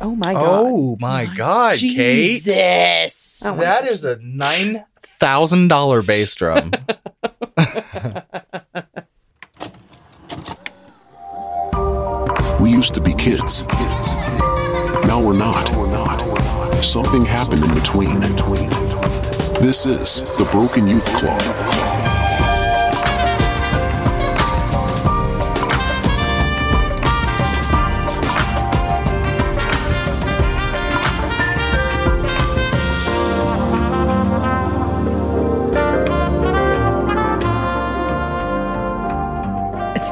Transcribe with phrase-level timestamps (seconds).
[0.00, 0.44] Oh my god.
[0.44, 2.42] Oh my God, Kate.
[2.42, 3.44] Jesus.
[3.44, 4.84] I That touch a nine
[5.18, 6.72] thousand dollar bass drum.
[12.60, 13.64] We used to be kids.
[15.04, 15.68] Now we're not.
[16.82, 18.18] Something happened in between.
[19.60, 21.40] This is the Broken Youth Club.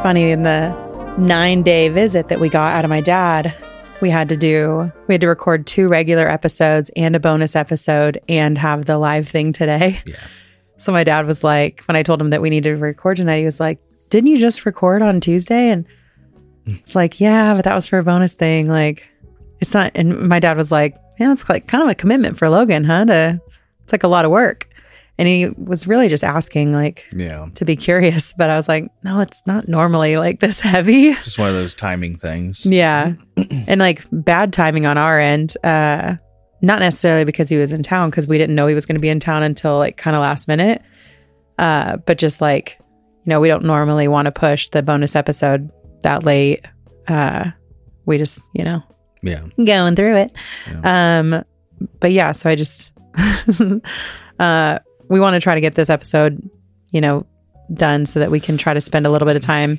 [0.04, 0.68] Funny in the
[1.16, 3.56] nine day visit that we got out of my dad,
[4.02, 8.20] we had to do, we had to record two regular episodes and a bonus episode
[8.28, 10.02] and have the live thing today.
[10.04, 10.16] Yeah.
[10.76, 13.38] So my dad was like, when I told him that we needed to record tonight,
[13.38, 13.78] he was like,
[14.10, 15.70] Didn't you just record on Tuesday?
[15.70, 15.86] And
[16.66, 16.74] hmm.
[16.74, 18.68] it's like, Yeah, but that was for a bonus thing.
[18.68, 19.10] Like,
[19.60, 19.90] it's not.
[19.94, 23.06] And my dad was like, Yeah, it's like kind of a commitment for Logan, huh?
[23.06, 23.40] To,
[23.82, 24.68] it's like a lot of work.
[25.16, 27.46] And he was really just asking, like, Yeah.
[27.54, 31.14] to be curious, but I was like, no, it's not normally like this heavy.
[31.14, 32.66] Just one of those timing things.
[32.66, 33.12] Yeah.
[33.68, 35.56] and like bad timing on our end.
[35.62, 36.16] Uh
[36.62, 39.00] not necessarily because he was in town because we didn't know he was going to
[39.00, 40.80] be in town until like kind of last minute.
[41.58, 45.70] Uh but just like, you know, we don't normally want to push the bonus episode
[46.02, 46.66] that late.
[47.06, 47.50] Uh
[48.06, 48.82] we just, you know,
[49.22, 49.42] Yeah.
[49.64, 50.32] going through it.
[50.84, 51.44] Um,
[52.00, 52.92] but yeah, so I just,
[54.38, 56.48] uh, we want to try to get this episode,
[56.90, 57.26] you know,
[57.72, 59.78] done so that we can try to spend a little bit of time.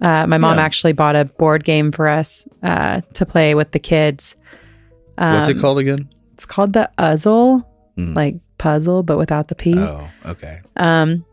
[0.00, 0.62] Uh, my mom Yeah.
[0.64, 4.36] actually bought a board game for us uh, to play with the kids.
[5.16, 6.08] What's it Um, called again?
[6.34, 8.16] It's called the Uzzle, Mm.
[8.16, 9.78] like puzzle, but without the P.
[9.78, 10.60] Oh, okay.
[10.78, 11.24] Um,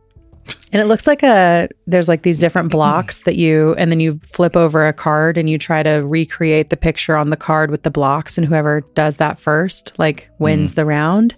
[0.73, 4.19] and it looks like a there's like these different blocks that you and then you
[4.25, 7.83] flip over a card and you try to recreate the picture on the card with
[7.83, 11.35] the blocks and whoever does that first like wins the round.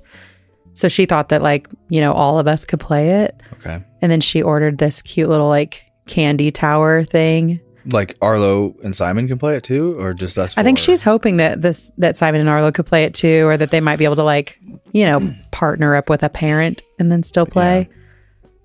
[0.81, 3.39] So she thought that like, you know, all of us could play it.
[3.53, 3.83] Okay.
[4.01, 7.59] And then she ordered this cute little like candy tower thing.
[7.85, 10.57] Like Arlo and Simon can play it too, or just us?
[10.57, 10.85] I think four?
[10.85, 13.79] she's hoping that this that Simon and Arlo could play it too, or that they
[13.79, 14.59] might be able to like,
[14.91, 17.87] you know, partner up with a parent and then still play.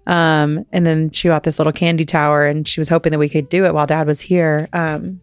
[0.06, 3.28] Um, and then she bought this little candy tower and she was hoping that we
[3.28, 4.68] could do it while dad was here.
[4.72, 5.20] Um,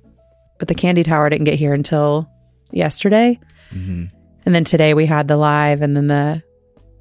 [0.60, 2.30] but the candy tower didn't get here until
[2.72, 3.40] yesterday.
[3.74, 4.12] Mhm.
[4.46, 6.44] And then today we had the live and then the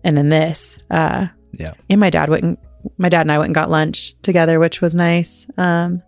[0.05, 0.79] and then this.
[0.91, 1.73] Uh Yeah.
[1.91, 2.57] and my dad went and
[2.99, 5.49] my dad and I went and got lunch together, which was nice.
[5.57, 6.03] Um,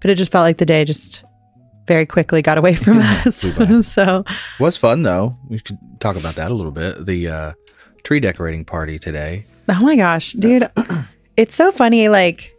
[0.00, 1.24] but it just felt like the day just
[1.86, 3.44] very quickly got away from us.
[3.86, 4.24] So
[4.58, 5.36] Was fun though.
[5.48, 7.04] We could talk about that a little bit.
[7.06, 7.52] The uh,
[8.04, 9.44] tree decorating party today.
[9.68, 10.70] Oh my gosh, dude.
[11.36, 12.08] it's so funny.
[12.08, 12.54] Like,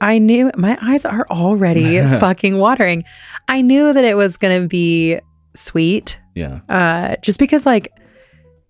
[0.00, 3.04] I knew my eyes are already fucking watering.
[3.48, 5.18] I knew that it was going to be
[5.54, 6.18] sweet.
[6.34, 6.60] Yeah.
[6.68, 7.92] Uh, just because, like,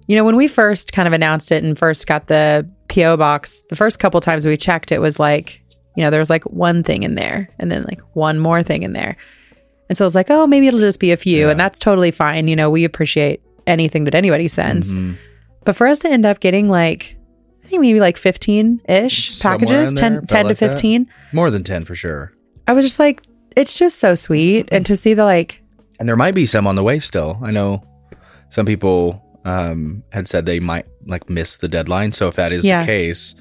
[0.07, 3.63] you know, when we first kind of announced it and first got the PO box,
[3.71, 5.63] the first couple times we checked, it was like,
[5.97, 8.83] you know, there was like one thing in there and then like one more thing
[8.83, 9.17] in there.
[9.89, 11.47] And so I was like, oh, maybe it'll just be a few.
[11.47, 11.51] Yeah.
[11.51, 12.49] And that's totally fine.
[12.49, 14.93] You know, we appreciate anything that anybody sends.
[14.95, 15.17] Mhm.
[15.65, 17.17] But for us to end up getting like,
[17.65, 20.71] I think maybe like 15 ish packages, 10, there, felt 10 to like that.
[20.71, 22.31] 15, More than ten for sure.
[22.69, 23.23] I was just like,
[23.57, 24.69] it's just so sweet.
[24.71, 25.63] And to see the like,
[25.99, 27.39] And there might be some on the way still.
[27.43, 27.83] I know
[28.51, 32.13] some people um, had said they might like miss the deadline.
[32.13, 32.81] So if that is Yeah.
[32.81, 33.35] the case,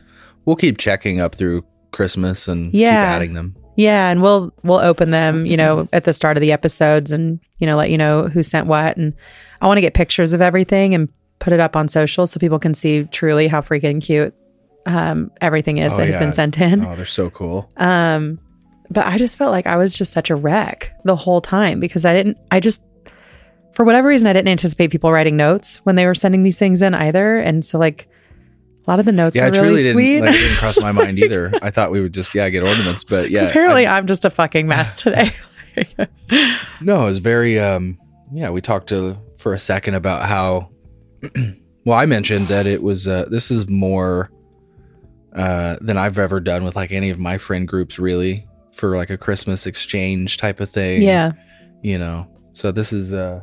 [0.45, 2.91] we'll keep checking up through Christmas and Yeah.
[2.91, 3.55] keep adding them.
[3.75, 7.39] yeah, and we'll, we'll open them, you know, at the start of the episodes and,
[7.57, 8.97] you know, let you know who sent what.
[8.97, 9.13] And
[9.61, 11.09] I want to get pictures of everything and
[11.39, 14.33] put it up on social so people can see truly how freaking cute
[14.85, 16.19] um, everything is Oh, that has yeah.
[16.19, 16.85] been sent in.
[16.85, 17.71] Oh, they're so cool.
[17.77, 18.37] Um,
[18.89, 22.05] but I just felt like I was just such a wreck the whole time because
[22.05, 22.83] I didn't, I just,
[23.73, 26.81] for whatever reason, I didn't anticipate people writing notes when they were sending these things
[26.81, 27.37] in either.
[27.39, 28.07] And so, like,
[28.85, 30.13] a lot of the notes Yeah, were really sweet.
[30.19, 31.51] didn't, like, it didn't cross my mind either.
[31.61, 33.03] I thought we would just, yeah, get ornaments.
[33.03, 33.43] But yeah.
[33.43, 35.31] Apparently, I- I'm just a fucking mess today.
[36.81, 37.97] No, it was very um
[38.31, 40.69] yeah, we talked to for a second about how
[41.85, 44.29] well, I mentioned that it was uh this is more
[45.35, 49.09] uh than I've ever done with like any of my friend groups really for like
[49.09, 51.01] a Christmas exchange type of thing.
[51.01, 51.31] yeah.
[51.81, 52.27] You know.
[52.53, 53.41] So this is uh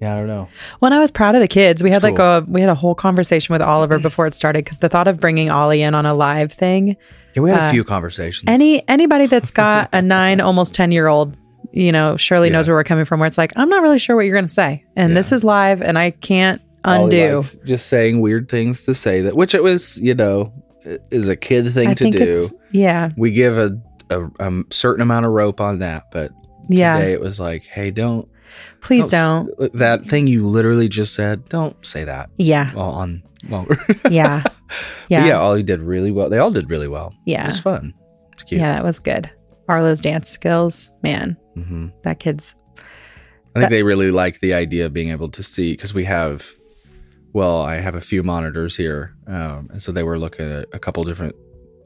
[0.00, 0.48] yeah, I don't know.
[0.78, 2.74] When I was proud of the kids, we had It's like a we had a
[2.74, 6.06] whole conversation with Oliver before it started because the thought of bringing Ollie in on
[6.06, 6.96] a live thing
[7.34, 8.44] Yeah, we had Uh, a few conversations.
[8.48, 11.36] any anybody that's got a nine almost 10 year old
[11.72, 14.16] you know surely knows where we're coming from where it's like i'm not really sure
[14.16, 18.20] what you're going to say and this is live and i can't undo just saying
[18.22, 20.50] weird things to say that which it was, you know,
[21.10, 22.48] is a kid thing i to do.
[22.72, 23.76] yeah we give a,
[24.10, 26.30] a, a certain amount of rope on that, but
[26.70, 26.98] Yeah.
[26.98, 28.26] Today it was like, hey, don't
[28.80, 29.62] Please don't don't.
[29.64, 31.48] s- that thing you literally just said.
[31.48, 32.30] Don't say that.
[32.36, 32.72] Yeah.
[32.74, 33.66] Well, on well,
[34.10, 34.42] Yeah.
[35.08, 35.38] yeah, Yeah.
[35.38, 36.28] All did really well.
[36.28, 37.14] They all did really well.
[37.24, 37.44] Yeah.
[37.44, 37.94] it was fun.
[38.32, 38.60] It's cute.
[38.60, 39.30] Yeah, that was good.
[39.68, 42.54] Arlo's dance skills, man, hmm that kid's
[43.54, 46.48] I think they really like the idea of being able to see because we have,
[47.32, 50.78] well, I have a few monitors here, um, and so they were looking at a
[50.78, 51.34] couple different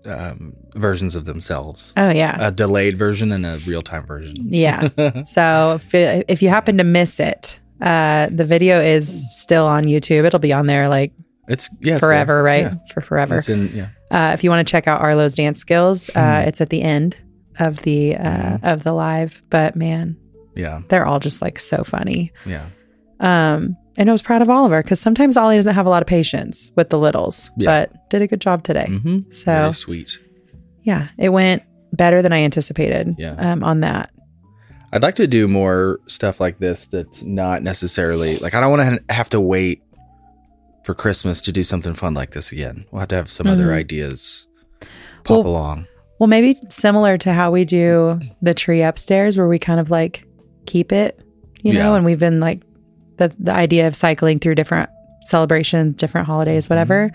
[0.05, 2.37] um, versions of themselves, oh yeah.
[2.49, 4.37] a delayed version and a real time version.
[4.49, 4.89] Yeah.
[5.25, 10.25] so if, if you happen to miss it, uh, the video is still on YouTube.
[10.25, 11.13] It'll be on there like
[11.49, 12.43] It's yeah, forever, there.
[12.43, 12.63] right?
[12.65, 12.75] Yeah.
[12.93, 13.37] For forever.
[13.37, 13.89] It's in yeah.
[14.11, 16.49] Uh, if you want to check out Arlo's dance skills, uh, Hmm.
[16.49, 17.17] it's at the end
[17.59, 19.43] of the uh, of the live.
[19.51, 20.17] But man,
[20.55, 22.33] Yeah, they're all just like so funny.
[22.47, 22.67] yeah,
[23.21, 26.07] Um, and I was proud of Oliver because sometimes Ollie doesn't have a lot of
[26.09, 27.67] patience with the littles, Yeah.
[27.91, 28.87] but did a good job today.
[28.87, 30.19] hmm So Very sweet.
[30.83, 31.63] yeah, it went
[31.93, 33.15] better than I anticipated.
[33.19, 33.35] Yeah.
[33.39, 34.11] Um, on that.
[34.95, 36.87] I'd like to do more stuff like this.
[36.87, 39.83] That's not necessarily like I don't want to have to wait
[40.85, 42.85] for Christmas to do something fun like this again.
[42.91, 43.75] We'll have to have some other Mhm.
[43.77, 44.47] ideas
[45.25, 45.87] pop Well, along.
[46.19, 50.27] Well, maybe similar to how we do the tree upstairs, where we kind of like
[50.67, 51.21] keep it,
[51.63, 52.61] you know, and we've been like
[53.19, 54.89] the the idea of cycling through different
[55.25, 57.11] celebrations, different holidays, whatever.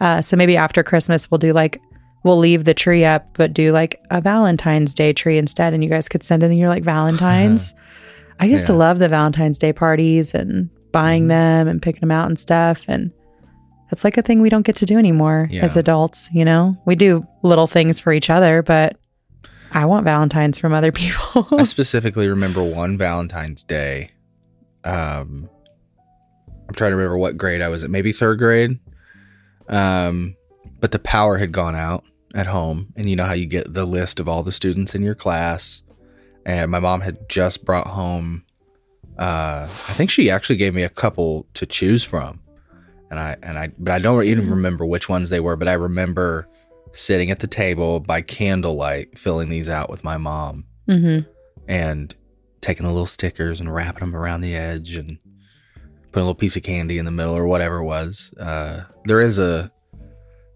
[0.00, 1.80] Uh, so maybe after Christmas, we'll do like
[2.24, 5.90] we'll leave the tree up, but do like a Valentine's Day tree instead, and you
[5.90, 7.74] guys could send in your like Valentines.
[8.40, 11.28] I used to love the Valentine's Day parties and buying Mhm.
[11.28, 13.12] them and picking them out and stuff, and
[13.90, 15.64] that's like a thing we don't get to do anymore Yeah.
[15.64, 16.30] as adults.
[16.32, 18.96] You know, we do little things for each other, but
[19.72, 21.46] I want Valentines from other people.
[21.52, 24.10] I specifically remember one Valentine's Day.
[24.84, 25.48] Um,
[26.68, 28.78] I'm trying to remember what grade I was at, maybe third grade.
[29.68, 30.36] Um,
[30.80, 32.04] but the power had gone out
[32.34, 35.02] at home, and you know how you get the list of all the students in
[35.02, 35.82] your class.
[36.46, 38.44] And my mom had just brought home.
[39.18, 42.40] Uh, I think she actually gave me a couple to choose from,
[43.10, 45.56] and I and I, but I don't even remember which ones they were.
[45.56, 46.48] But I remember
[46.92, 51.20] sitting at the table by candlelight, filling these out with my mom hmm
[51.66, 52.14] and
[52.64, 55.18] taking the little stickers and wrapping them around the edge and
[56.12, 58.32] putting a little piece of candy in the middle or whatever it was.
[58.40, 59.70] Uh, there is a,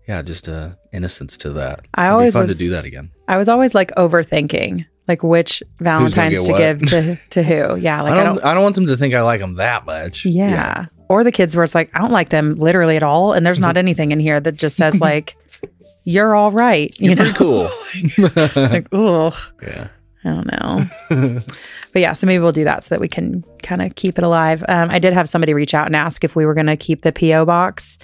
[0.09, 1.87] yeah, just a innocence to that.
[1.95, 3.11] I It'd be always fun was- to do that again.
[3.29, 7.77] I was always like overthinking, like which Valentines to get give to to who.
[7.77, 10.25] Yeah, like I don't, I don't, want them to think I like them that much.
[10.25, 10.87] Yeah.
[11.11, 13.35] Or the kids where it's like, I don't like them literally at all.
[13.35, 15.37] And there's not anything in here that just says like,
[16.05, 16.95] you're all right.
[16.99, 18.63] You You're know, pretty cool.
[18.63, 19.89] like, ugh, yeah.
[20.25, 21.41] I don't know.
[21.93, 24.25] But yeah, so maybe we'll do that so that we can kind of keep it
[24.25, 24.65] alive.
[24.69, 27.03] Um, I did have somebody reach out and ask if we were going to keep
[27.03, 27.99] the PO box.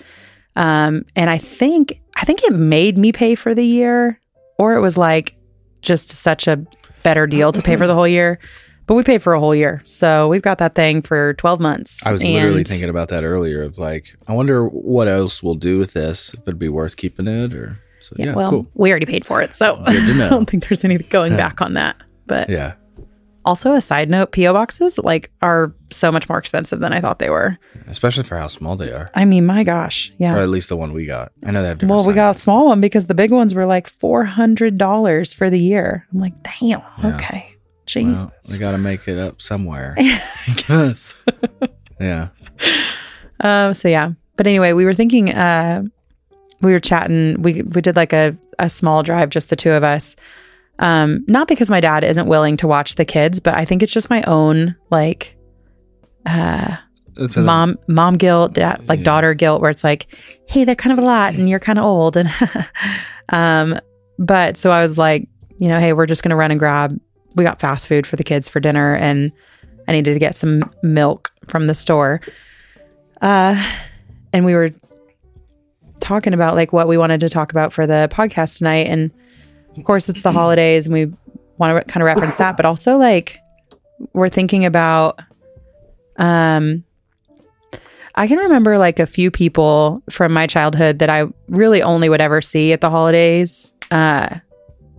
[0.57, 4.21] Um, and I think, I think it made me pay for the year
[4.59, 5.37] or it was like
[5.83, 6.65] just such a
[7.03, 8.39] better deal to pay for the whole year.
[8.87, 9.83] But we paid for a whole year.
[9.87, 12.07] So we've got that thing for 12 months.
[12.07, 15.79] I was literally thinking about that earlier of like, I wonder what else we'll do
[15.79, 16.35] with this.
[16.35, 18.67] If it'd be worth keeping it or, so yeah, well, cool.
[18.75, 20.27] we already paid for it, so Good to know.
[20.27, 21.97] I don't think there's any going back on that.
[22.27, 22.75] But Yeah.
[23.45, 27.19] Also, a side note: PO boxes like are so much more expensive than I thought
[27.19, 27.59] they were.
[27.87, 29.11] Especially for how small they are.
[29.15, 30.35] I mean, my gosh, yeah.
[30.35, 31.33] Or at least the one we got.
[31.45, 33.55] I know they have different Well, we got a small one because the big ones
[33.55, 36.07] were like four hundred dollars for the year.
[36.13, 37.15] I'm like, damn, Yeah.
[37.17, 37.57] okay,
[37.87, 38.25] Jesus.
[38.25, 39.97] Well, we got to make it up somewhere.
[42.01, 42.29] Yeah.
[43.41, 44.13] Um, so yeah.
[44.37, 45.85] But anyway, we were thinking uh
[46.61, 49.83] we were chatting, we we did like a, a small drive, just the two of
[49.85, 50.17] us.
[50.79, 53.93] Um, not because my dad isn't willing to watch the kids, but I think it's
[53.93, 55.37] just my own like
[56.27, 56.77] uh
[57.17, 59.05] It's mom mom guilt, dad, like Yeah.
[59.05, 60.07] daughter guilt, where it's like,
[60.49, 62.17] hey, they're kind of a lot and you're kind of old.
[62.17, 62.29] And
[63.31, 63.79] um,
[64.19, 65.29] but so I was like,
[65.59, 66.99] you know, hey, we're just gonna run and grab
[67.37, 69.33] we got fast food for the kids for dinner and
[69.89, 72.21] I needed to get some milk from the store.
[73.21, 73.55] Uh
[74.33, 74.71] and we were
[76.01, 78.89] talking about like what we wanted to talk about for the podcast tonight.
[78.89, 79.11] And
[79.77, 81.13] of course it's the holidays and we
[81.59, 83.39] want to kind of reference that, but also like
[84.13, 85.21] we're thinking about
[86.17, 86.85] um
[88.17, 92.21] I can remember like a few people from my childhood that I really only would
[92.21, 93.75] ever see at the holidays.
[93.91, 94.37] Uh,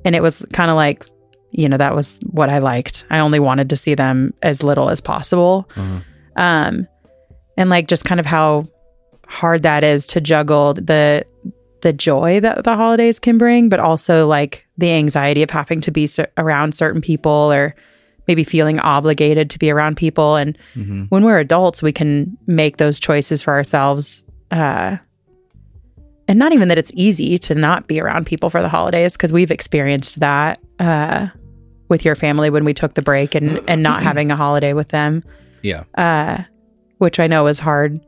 [0.04, 1.06] and it was kind of like,
[1.52, 3.06] you know, that was what I liked.
[3.10, 5.70] I only wanted to see them as little as possible.
[5.76, 6.04] Mhm.
[6.36, 6.88] Um,
[7.58, 8.66] and like just kind of how
[9.28, 11.26] hard that is to juggle the
[11.82, 15.92] the joy that the holidays can bring, but also like the anxiety of having to
[15.92, 17.76] be around certain people or
[18.28, 21.06] maybe feeling obligated to be around people and Mhm.
[21.10, 24.24] when we're adults, we can make those choices for ourselves.
[24.52, 24.98] Uh,
[26.28, 29.32] and not even that it's easy to not be around people for the holidays because
[29.32, 30.60] we've experienced that.
[30.80, 31.28] Uh,
[31.88, 34.88] with your family when we took the break and and not having a holiday with
[34.90, 35.24] them,
[35.62, 35.84] Yeah.
[35.96, 36.40] uh,
[36.98, 38.00] which I know was hard.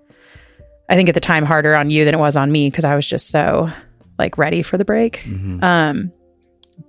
[0.89, 2.95] I think at the time harder on you than it was on me because I
[2.95, 3.69] was just so
[4.17, 5.21] like ready for the break.
[5.27, 5.63] Mhm.
[5.63, 6.12] Um,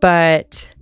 [0.00, 0.72] but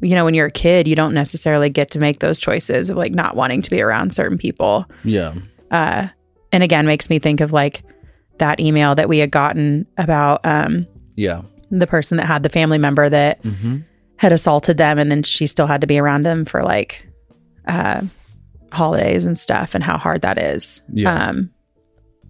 [0.00, 2.96] you know, when you're a kid, you don't necessarily get to make those choices of
[2.96, 4.86] like not wanting to be around certain people.
[5.02, 5.34] Yeah.
[5.72, 6.06] Uh,
[6.52, 7.82] and again, makes me think of like
[8.38, 10.86] that email that we had gotten about um,
[11.16, 11.42] Yeah.
[11.72, 13.78] the person that had the family member that Mm-hmm.
[14.18, 17.04] had assaulted them, and then she still had to be around them for like
[17.66, 18.02] uh,
[18.70, 20.80] holidays and stuff, and how hard that is.
[20.92, 21.12] Yeah.
[21.12, 21.50] Um,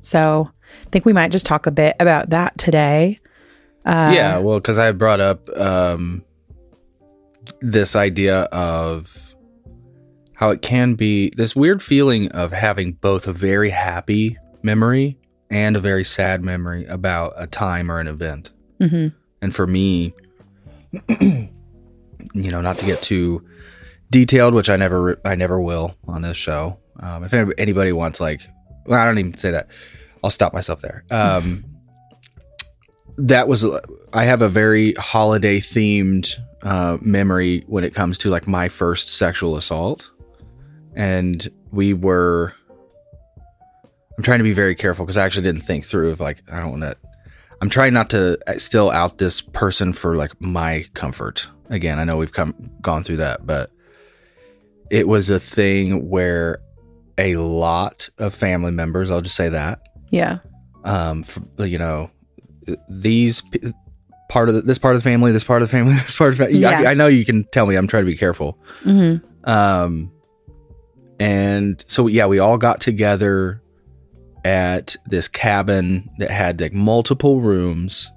[0.01, 0.51] so
[0.83, 3.19] I think we might just talk a bit about that today.
[3.89, 4.37] Uh, yeah.
[4.39, 6.23] Well, because I brought up um,
[7.63, 9.35] this idea of
[10.35, 15.19] how it can be this weird feeling of having both a very happy memory
[15.51, 18.53] and a very sad memory about a time or an event.
[18.81, 19.13] mhm.
[19.41, 20.13] And for me,
[21.09, 21.49] you
[22.35, 23.43] know, not to get too
[24.11, 26.79] detailed, which I never, I never will on this show.
[27.01, 28.43] Um, if anybody wants, like,
[28.85, 29.69] well, I don't even say that.
[30.23, 31.05] I'll stop myself there.
[31.11, 31.65] Um,
[33.19, 33.65] that was,
[34.13, 39.09] I have a very holiday themed uh, memory when it comes to like my first
[39.09, 40.11] sexual assault,
[40.95, 42.53] and we were.
[44.17, 46.59] I'm trying to be very careful because I actually didn't think through of like I
[46.59, 46.97] don't want to
[47.61, 51.49] I'm trying not to uh, still out this person for like my comfort.
[51.71, 53.71] Again, I know we've come gone through that, but
[54.91, 56.59] it was a thing where
[57.19, 60.39] a lot of family members, I'll just say that, Yeah.
[60.85, 62.11] um, f you know,
[62.89, 63.73] these p-
[64.29, 66.33] part of the, this part of the family, this part of the family, this part
[66.33, 66.61] of the family.
[66.61, 66.81] Yeah.
[66.81, 67.77] I, I know you can tell me.
[67.77, 68.59] I'm trying to be careful.
[68.83, 70.13] hmm Um,
[71.21, 73.61] and so yeah, we all got together
[74.45, 78.11] at this cabin that had like multiple rooms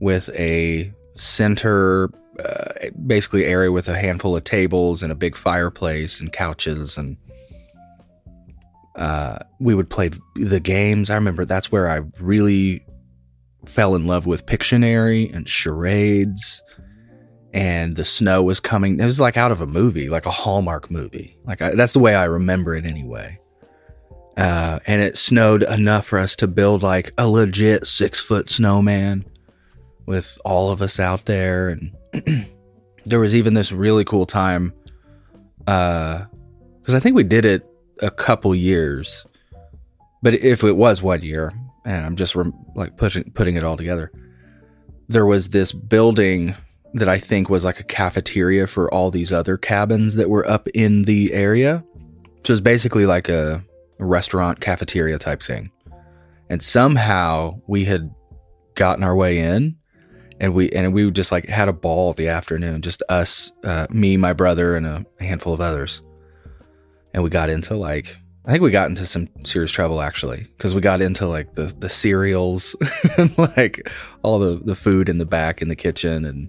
[0.00, 2.10] with a center,
[2.44, 7.16] uh, basically area with a handful of tables and a big fireplace and couches and.
[8.96, 11.10] Uh, we would play the games.
[11.10, 12.82] I remember that's where I really
[13.68, 16.62] fell in love with Pictionary and charades
[17.56, 19.00] and the snow was coming.
[19.00, 21.38] It was like out of a movie, like a Hallmark movie.
[21.46, 23.40] Like I, that's the way I remember it anyway.
[24.36, 29.24] Uh, and it snowed enough for us to build like a legit six foot snowman
[30.04, 31.70] with all of us out there.
[31.70, 31.96] And
[33.06, 34.74] there was even this really cool time,
[35.60, 37.66] because I think we did it
[38.02, 39.24] a couple years,
[40.22, 41.54] but if it was one year,
[41.86, 42.36] and I'm just
[42.74, 44.12] like pushing putting it all together,
[45.08, 46.54] there was this building
[46.94, 50.68] that I think was like a cafeteria for all these other cabins that were up
[50.68, 51.84] in the area.
[52.44, 53.64] So it was basically like a
[53.98, 55.70] restaurant cafeteria type thing.
[56.50, 58.12] And somehow we had
[58.74, 59.76] gotten our way in
[60.40, 64.16] and we and we just like had a ball the afternoon, just us, uh, me,
[64.16, 66.02] my brother, and a handful of others.
[67.14, 70.74] And we got into like I think we got into some serious trouble actually because
[70.74, 72.76] we got into like the the cereals
[73.18, 73.90] and like
[74.22, 76.48] all the the food in the back in the kitchen and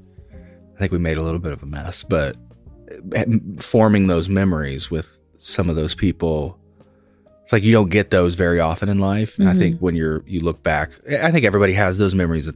[0.78, 2.38] I think we made a little bit of a mess, but
[3.16, 3.26] eh,
[3.58, 6.60] forming those memories with some of those people,
[7.42, 9.40] it's like you don't get those very often in life.
[9.40, 9.86] And I think mm-hmm.
[9.86, 12.56] when you're you look back, eh, I think everybody has those memories that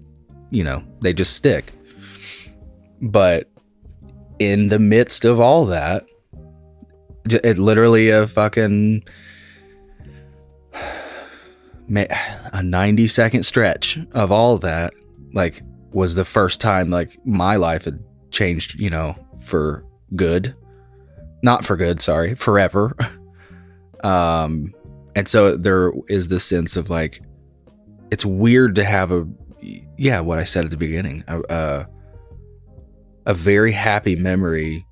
[0.52, 1.74] you know they just stick.
[3.02, 3.50] But
[4.38, 6.06] in the midst of all that,
[7.26, 9.02] it literally a fucking ma-
[11.96, 14.94] a 90 second stretch of all that
[15.34, 18.00] like was the first time like my life had
[18.32, 20.56] changed you know for good.
[21.44, 22.96] Not for good sorry forever.
[24.04, 24.74] Um
[25.16, 27.22] and so there is this sense of like
[28.12, 29.28] it's weird to have a
[29.98, 31.88] yeah what i said at the beginning a, a,
[33.28, 34.86] a very happy memory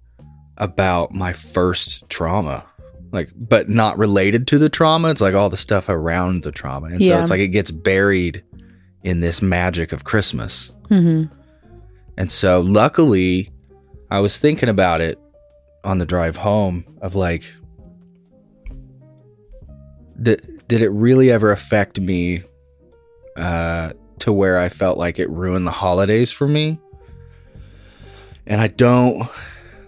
[0.58, 2.65] about my first trauma
[3.12, 5.10] like but not related to the trauma.
[5.10, 6.88] It's like all the stuff around the trauma.
[6.88, 8.44] And so it's like it gets buried
[9.04, 10.74] in this magic of christmas.
[10.88, 11.25] Hmm
[12.20, 13.50] and so luckily
[14.12, 15.18] i was thinking about it
[15.84, 17.51] on the drive home of like
[20.22, 22.44] did, did it really ever affect me
[23.38, 26.78] uh to where i felt like it ruined the holidays for me?
[28.46, 29.30] And i don't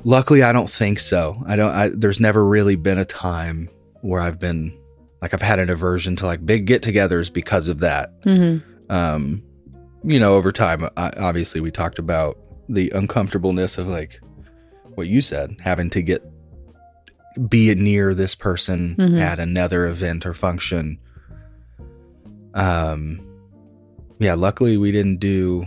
[0.03, 1.41] luckily i don't think so.
[1.48, 3.70] I don't I, there's never really been a time
[4.01, 4.77] where i've been
[5.22, 8.13] like i've had an aversion to like big get-togethers because of that.
[8.24, 8.58] Hmm
[8.89, 9.41] um
[10.03, 14.20] you know over time I, obviously we talked about the uncomfortableness of like
[14.96, 16.22] what you said having to get
[17.48, 19.22] be near this person Mhm.
[19.22, 20.98] at another event or function.
[22.53, 23.25] Um
[24.20, 25.65] yeah luckily we didn't do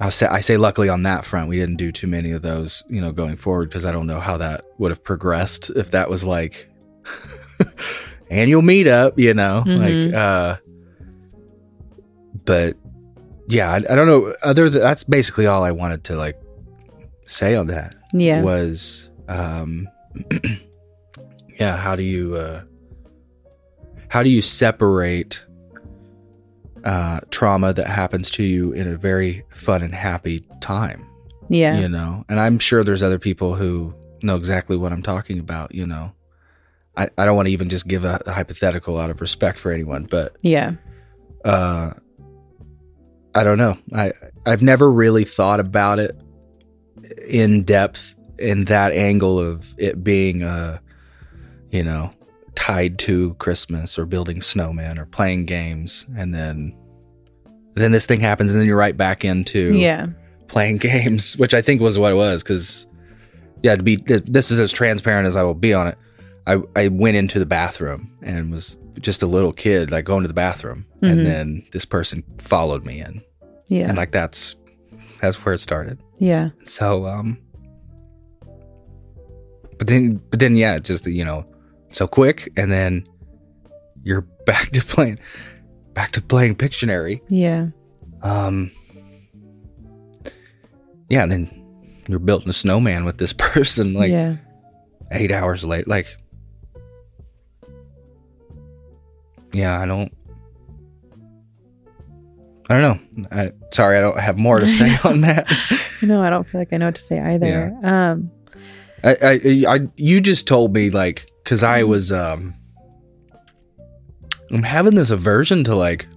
[0.00, 2.84] I'll say I say luckily on that front we didn't do too many of those,
[2.88, 6.08] you know, going forward because I don't know how that would have progressed if that
[6.08, 6.68] was like
[8.30, 10.08] annual meetup, you know, Mhm.
[10.08, 10.56] like uh
[12.44, 12.76] but
[13.48, 16.38] yeah, I, I don't know other that's basically all I wanted to like
[17.26, 18.42] say on that Yeah.
[18.42, 19.88] was um
[21.58, 22.62] yeah, how do you uh
[24.08, 25.44] how do you separate
[26.84, 31.04] uh trauma that happens to you in a very fun and happy time?
[31.50, 31.80] Yeah.
[31.80, 35.74] you know and i'm sure there's other people who know exactly what i'm talking about
[35.74, 36.12] you know
[36.94, 39.72] i, I don't want to even just give a, a hypothetical out of respect for
[39.72, 40.72] anyone but Yeah.
[41.46, 41.94] uh
[43.34, 44.12] i don't know i
[44.44, 46.14] i've never really thought about it
[47.26, 50.78] in depth in that angle of it being uh
[51.70, 52.12] you know
[52.58, 56.76] tied to christmas or building snowmen or playing games and then
[57.74, 60.06] then this thing happens and then you're right back into Yeah.
[60.48, 62.42] playing games, which I think was what it was.
[62.42, 62.88] Because
[63.62, 65.96] yeah, to be this is as transparent as I will be on it.
[66.48, 70.28] I I went into the bathroom and was just a little kid, like going to
[70.28, 71.10] the bathroom, Mhm.
[71.12, 73.22] and then this person followed me in,
[73.68, 73.88] Yeah.
[73.88, 74.56] and like that's
[75.20, 76.00] that's where it started.
[76.18, 76.48] yeah.
[76.64, 77.38] So um,
[79.78, 81.44] but then but then yeah, just you know,
[81.88, 83.06] so quick, and then
[84.02, 85.18] you're back to playing
[85.94, 87.20] back to playing Pictionary.
[87.28, 87.68] Yeah.
[88.22, 88.70] Um,
[91.08, 91.64] yeah, and then
[92.08, 94.36] you're building a snowman with this person like yeah.
[95.12, 95.88] eight hours late.
[95.88, 96.16] Like,
[99.52, 100.12] yeah, I don't,
[102.68, 103.26] I don't know.
[103.32, 105.50] I, sorry, I don't have more to say on that.
[106.00, 107.76] You know, I don't feel like I know what to say either.
[107.82, 108.30] Um,
[109.04, 112.54] I, I, I, you just told me like, cause I was, um,
[114.50, 116.08] I'm having this aversion to like,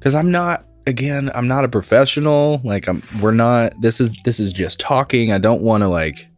[0.00, 2.60] cause I'm not, again, I'm not a professional.
[2.64, 5.32] Like I'm, we're not, this is, this is just talking.
[5.32, 6.28] I don't want to like,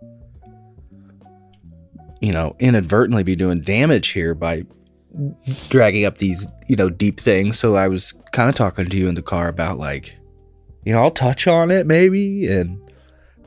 [2.21, 4.64] you know, inadvertently be doing damage here by
[5.70, 7.59] dragging up these, you know, deep things.
[7.59, 10.16] So I was kind of talking to you in the car about like,
[10.85, 12.46] you know, I'll touch on it maybe.
[12.46, 12.79] And,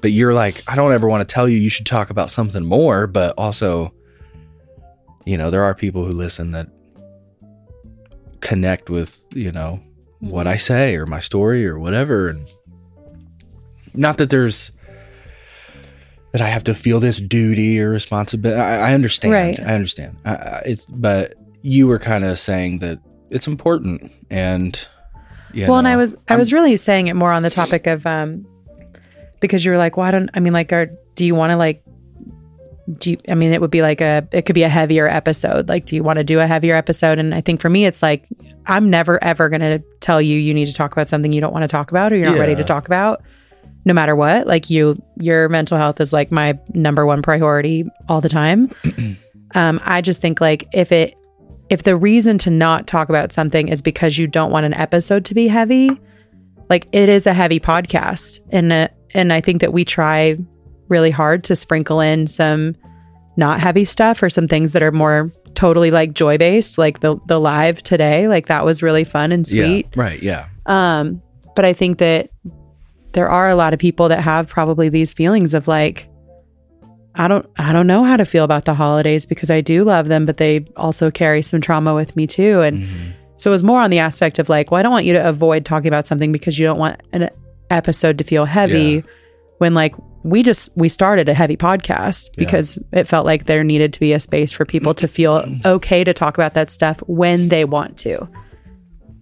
[0.01, 2.63] but you're like, I don't ever want to tell you you should talk about something
[2.63, 3.93] more, but also,
[5.25, 6.67] you know, there are people who listen that
[8.41, 9.81] connect with, you know,
[10.19, 12.29] what I say or my story or whatever.
[12.29, 12.47] And
[13.93, 14.71] not that there's,
[16.31, 18.60] that I have to feel this duty or responsibility.
[18.62, 19.34] I, I understand.
[19.34, 19.60] Right.
[19.60, 20.17] I understand.
[20.25, 22.99] I, I, it's, but you were kind of saying that
[23.31, 24.88] it's important and,
[25.55, 28.05] well, and I was I I'm- was really saying it more on the topic of
[28.05, 28.45] um
[29.45, 31.58] because you were like, well, I don't I mean like are do you want to
[31.58, 31.84] like
[32.99, 35.69] do you, I mean it would be like a it could be a heavier episode.
[35.69, 37.19] Like do you want to do a heavier episode?
[37.19, 38.27] And I think for me it's like
[38.67, 41.53] I'm never ever going to tell you you need to talk about something you don't
[41.53, 43.23] want to talk about or you're not ready to talk about
[43.86, 44.47] no matter what.
[44.47, 48.71] Like you your mental health is like my number one priority all the time.
[49.55, 51.15] um I just think like if it
[51.69, 55.25] if the reason to not talk about something is because you don't want an episode
[55.25, 55.89] to be heavy,
[56.69, 60.38] like it is a heavy podcast, and uh, and I think that we try
[60.89, 62.76] really hard to sprinkle in some
[63.38, 67.18] not heavy stuff or some things that are more totally like joy based, like the
[67.28, 69.88] the live today, like that was really fun and sweet.
[69.96, 70.22] Yeah, right.
[70.24, 70.48] Yeah.
[70.65, 71.22] Um,
[71.56, 72.30] but I think that
[73.13, 76.10] there are a lot of people that have probably these feelings of like,
[77.15, 80.08] I don't, I don't know how to feel about the holidays because I do love
[80.10, 82.60] them, but they also carry some trauma with me too.
[82.62, 83.13] And Mhm.
[83.38, 85.30] so it was more on the aspect of like, well, I don't want you to
[85.30, 87.30] avoid talking about something because you don't want an
[87.69, 89.01] episode to feel heavy Yeah.
[89.60, 92.45] when like we just we started a heavy podcast Yeah.
[92.45, 96.04] because it felt like there needed to be a space for people to feel okay
[96.04, 98.28] to talk about that stuff when they want to.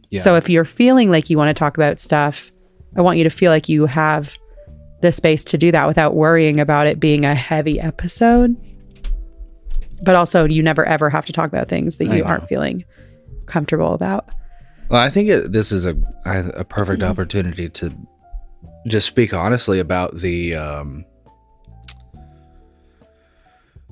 [0.10, 0.22] Yeah.
[0.22, 2.52] So if you're feeling like you want to talk about stuff,
[2.96, 4.36] I want you to feel like you have
[5.02, 8.56] the space to do that without worrying about it being a heavy episode.
[10.02, 12.84] But also, you never ever have to talk about things that you aren't feeling
[13.46, 14.30] comfortable about.
[14.90, 17.12] Well, I think it, this is a a perfect Mm-hmm.
[17.12, 17.94] opportunity to
[18.88, 21.06] just speak honestly about the, um,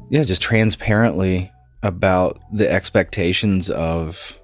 [0.09, 1.51] yeah, just transparently
[1.83, 4.37] about the expectations of.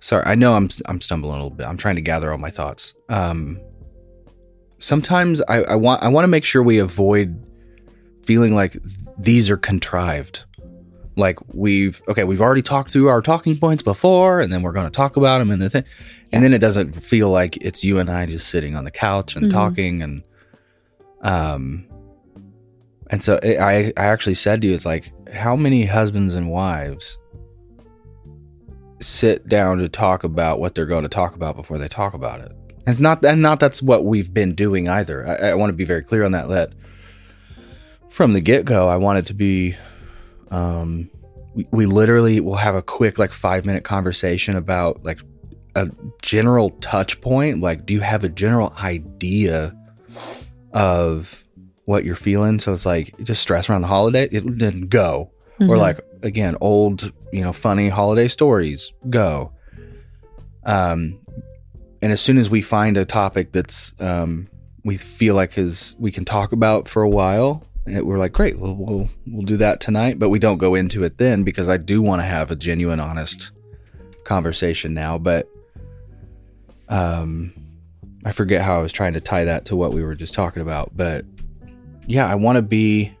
[0.00, 1.66] Sorry, I know I'm I'm stumbling a little bit.
[1.66, 2.94] I'm trying to gather all my thoughts.
[3.08, 3.60] Um,
[4.78, 7.44] sometimes I, I want I want to make sure we avoid
[8.24, 8.76] feeling like
[9.18, 10.44] these are contrived
[11.18, 14.86] like we've okay we've already talked through our talking points before and then we're going
[14.86, 15.84] to talk about them and the thing
[16.32, 19.34] and then it doesn't feel like it's you and i just sitting on the couch
[19.36, 19.52] and Mhm.
[19.52, 20.22] talking and
[21.22, 21.84] um
[23.10, 26.48] and so it, i i actually said to you it's like how many husbands and
[26.50, 27.18] wives
[29.00, 32.40] sit down to talk about what they're going to talk about before they talk about
[32.40, 32.50] it.
[32.50, 35.24] And it's not, and not that's what we've been doing either.
[35.24, 36.48] I, I want to be very clear on that.
[36.48, 36.72] That
[38.08, 39.76] from the get go, I want it to be,
[40.50, 41.10] um,
[41.54, 45.20] we, we literally will have a quick like five minute conversation about like
[45.74, 45.88] a
[46.22, 47.60] general touch point.
[47.60, 49.74] Like, do you have a general idea
[50.72, 51.44] of
[51.84, 52.58] what you're feeling?
[52.58, 54.24] So it's like just stress around the holiday.
[54.30, 55.30] It didn't go.
[55.60, 55.78] Or Mhm.
[55.78, 59.52] like again, old you know funny holiday stories go.
[60.64, 61.18] Um,
[62.02, 64.48] and as soon as we find a topic that's um
[64.84, 67.64] we feel like is we can talk about for a while,
[68.04, 70.18] we're like, great, we'll, we'll we'll do that tonight.
[70.18, 73.00] But we don't go into it then because I do want to have a genuine,
[73.00, 73.50] honest
[74.24, 75.18] conversation now.
[75.18, 75.48] But
[76.88, 77.52] um,
[78.24, 80.62] I forget how I was trying to tie that to what we were just talking
[80.62, 80.96] about.
[80.96, 81.24] But
[82.06, 83.16] yeah, I want to be,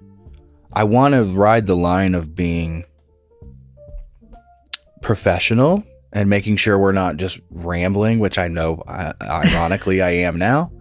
[0.72, 2.84] I want to ride the line of being
[5.02, 10.38] professional and making sure we're not just rambling, which I know, uh, ironically, I am
[10.38, 10.72] now.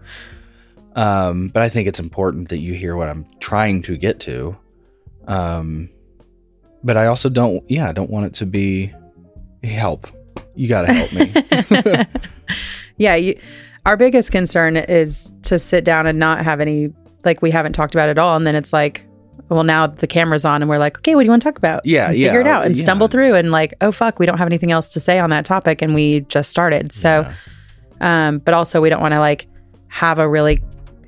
[0.98, 4.58] Um, but I think it's important that you hear what I'm trying to get to.
[5.28, 5.90] Um,
[6.84, 8.94] but I also don't, yeah, I don't want it to be
[9.64, 10.08] help.
[10.56, 12.06] You got to help me.
[12.98, 13.40] yeah, you,
[13.86, 17.94] our biggest concern is to sit down and not have any like we haven't talked
[17.94, 19.06] about it all, and then it's like,
[19.50, 21.58] well, now the camera's on, and we're like, okay, what do you want to talk
[21.58, 21.86] about?
[21.86, 22.82] Yeah, And yeah, figure it out and yeah.
[22.84, 25.46] stumble through, and like, oh fuck, we don't have anything else to say on that
[25.46, 26.92] topic, and we just started.
[26.92, 27.32] So,
[28.02, 29.48] um, but also we don't want to like
[29.90, 30.62] have a really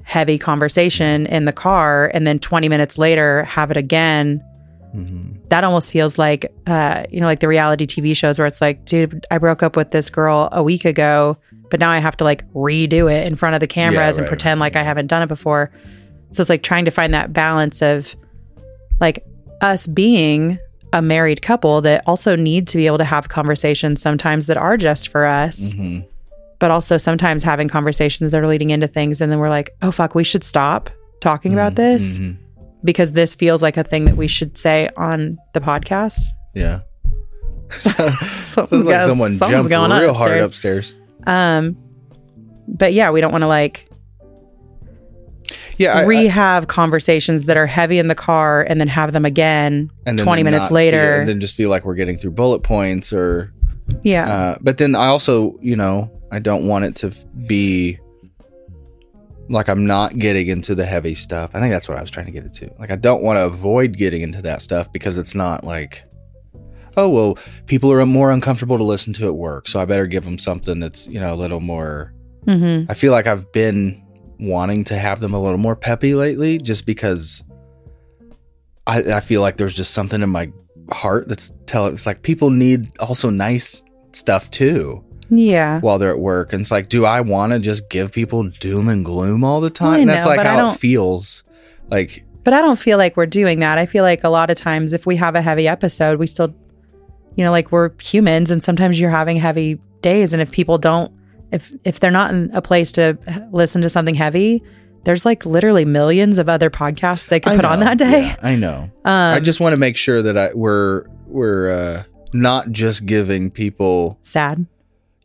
[0.10, 4.44] heavy conversation in the car, and then twenty minutes later have it again
[4.96, 5.36] Mhm.
[5.50, 8.86] that almost feels like uh you know like the reality tv shows where it's like
[8.86, 11.38] dude i broke up with this girl a week ago
[11.70, 14.30] but now i have to like redo it in front of the cameras and right,
[14.30, 15.70] pretend like i haven't done it before
[16.32, 18.16] so it's like trying to find that balance of
[19.00, 19.24] like
[19.62, 20.58] us being
[20.92, 24.76] a married couple that also need to be able to have conversations sometimes that are
[24.76, 26.04] just for us Mhm.
[26.60, 29.92] But also sometimes having conversations that are leading into things and then we're like oh
[29.92, 30.90] fuck we should stop
[31.22, 32.38] talking about this Mhm.
[32.84, 36.22] because this feels like a thing that we should say on the podcast.
[36.56, 36.80] Yeah.
[37.70, 40.92] Something's, like someone something's jumped going on real hard upstairs.
[40.92, 40.94] upstairs.
[41.28, 41.78] Um,
[42.68, 43.88] but yeah, we don't want to like
[45.78, 49.26] Yeah, I- I- rehab conversations that are heavy in the car and then have them
[49.26, 50.98] again and 20 minutes later.
[51.14, 53.54] feel, and then just feel like we're getting through bullet points or
[54.04, 54.28] yeah.
[54.32, 57.10] uh, but then i also you know i don't want it to
[57.48, 58.00] be
[59.50, 61.52] like i'm not getting into the heavy stuff.
[61.54, 63.46] I think that's what i was trying to get into like i don't want to
[63.46, 66.04] avoid getting into that stuff because it's not like
[66.98, 70.24] oh well people are more uncomfortable to listen to at work so i better give
[70.24, 72.14] them something that's you know a little more
[72.46, 74.02] hmm I feel like I've been
[74.40, 77.44] wanting to have them a little more peppy lately just because
[78.88, 80.52] I, I feel like there's just something in my
[80.92, 85.80] heart that's telling it's like people need also nice stuff too Yeah.
[85.82, 86.54] while they're at work.
[86.54, 89.70] And it's like, do I want to just give people doom and gloom all the
[89.70, 90.08] time?
[90.08, 91.44] that's know, like how it feels.
[91.90, 93.78] Like, But I don't feel like we're doing that.
[93.78, 96.54] I feel like a lot of times if we have a heavy episode, we still,
[97.36, 100.34] you know, like we're humans and sometimes you're having heavy days.
[100.34, 101.12] And if people don't,
[101.52, 103.18] if, if they're not in a place to
[103.52, 104.64] listen to something heavy,
[105.04, 108.28] there's like literally millions of other podcasts they could I put on that day.
[108.28, 108.92] yeah, I know.
[109.06, 113.50] Um, I just want to make sure that I we're we're uh, not just giving
[113.52, 114.66] people sad.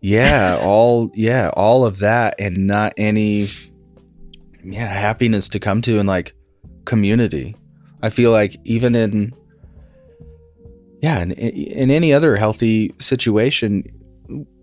[0.04, 3.48] Yeah all yeah all of that and not any
[4.62, 6.34] yeah happiness to come to in like
[6.84, 7.56] community.
[8.02, 9.32] I feel like even in
[11.00, 13.84] yeah in, in any other healthy situation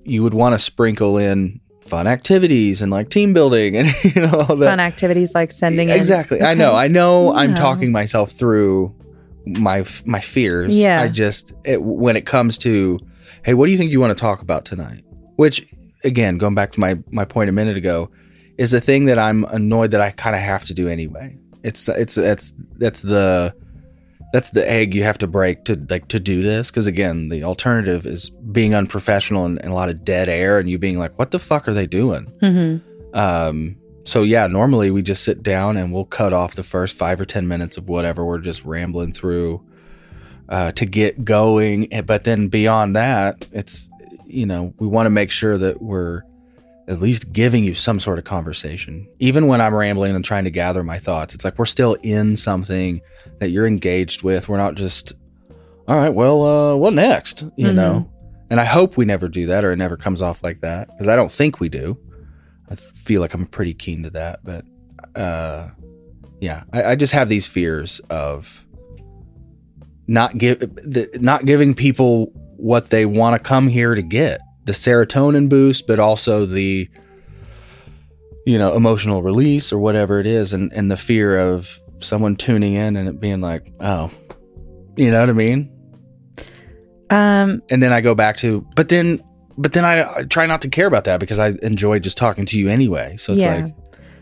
[0.06, 4.46] you would want to sprinkle in fun activities and like team building and you know
[4.48, 4.68] all that.
[4.68, 6.44] Fun activities like sending in- exactly.
[6.44, 6.76] I know.
[6.76, 8.96] I know i'm talking myself through
[9.48, 10.78] my my fears.
[10.78, 11.02] Yeah.
[11.02, 13.00] i just it, when it comes to
[13.44, 15.04] hey what do you think you want to talk about tonight
[15.36, 15.66] which
[16.04, 18.10] again going back to my my point a minute ago
[18.58, 21.88] is a thing that i'm annoyed that i kind of have to do anyway it's
[21.90, 23.54] it's it's that's the
[24.34, 27.44] that's the egg you have to break to like to do this because again the
[27.44, 31.18] alternative is being unprofessional and, and a lot of dead air and you being like
[31.20, 32.82] what the fuck are they doing Mhm.
[33.16, 37.22] um, so yeah, normally we just sit down and we'll cut off the first five
[37.22, 39.62] or ten minutes of whatever we're just rambling through
[40.50, 41.88] uh, to get going.
[42.08, 43.92] But then beyond that, it's
[44.34, 46.22] you know we want to make sure that we're
[46.88, 49.08] at least giving you some sort of conversation.
[49.20, 52.36] Even when I'm rambling and trying to gather my thoughts, it's like we're still in
[52.36, 53.02] something
[53.40, 54.50] that you're engaged with.
[54.50, 55.14] We're not just
[55.88, 56.14] all right.
[56.14, 57.44] Well, uh, what next?
[57.56, 57.76] You Mhm.
[57.76, 58.12] know.
[58.50, 61.08] And I hope we never do that or it never comes off like that because
[61.08, 61.98] I don't think we do.
[62.70, 64.66] I feel like I'm pretty keen to that, but
[65.20, 65.70] uh,
[66.42, 68.66] yeah, I, I just have these fears of
[70.08, 74.72] not give the, not giving people what they want to come here to get the
[74.72, 76.88] serotonin boost, but also the
[78.46, 82.74] you know emotional release or whatever it is, and and the fear of someone tuning
[82.74, 84.10] in and it being like, oh,
[84.96, 85.70] you know what I mean?
[87.10, 89.22] Um, And then I go back to, but then,
[89.58, 92.46] but then I, I try not to care about that because I enjoy just talking
[92.48, 93.18] to you anyway.
[93.18, 93.66] So it's Yeah.
[93.66, 93.76] like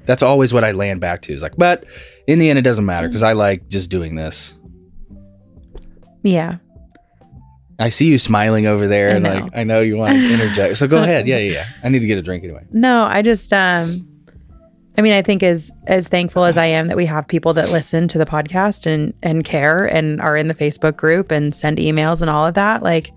[0.06, 1.86] that's always what I land back to is like, but
[2.28, 4.56] in the end, it doesn't matter because I like just doing this.
[6.24, 6.58] yeah.
[7.80, 9.34] I see you smiling over there, I and know.
[9.34, 10.78] like I know you want to interject.
[10.78, 11.28] So go ahead.
[11.28, 11.68] Yeah, yeah, yeah.
[11.84, 12.66] I need to get a drink anyway.
[12.72, 14.06] No, I just um
[14.98, 17.72] I mean, I think as as thankful as I am that we have people that
[17.72, 21.78] listen to the podcast and and care and are in the Facebook group and send
[21.78, 23.12] emails and all of that, like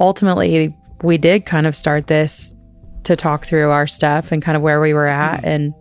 [0.00, 2.54] ultimately we did kind of start this
[3.04, 5.74] to talk through our stuff and kind of where we were at and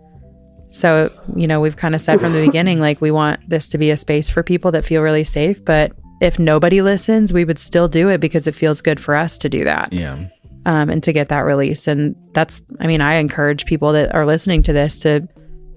[0.69, 3.77] so, you know, we've kind of said from the beginning like we want this to
[3.77, 7.59] be a space for people that feel really safe, but if nobody listens, we would
[7.59, 10.27] still do it because it feels good for us to do that Yeah,
[10.65, 11.87] um, and to get that release.
[11.87, 15.27] And that's, I mean, I encourage people that are listening to this to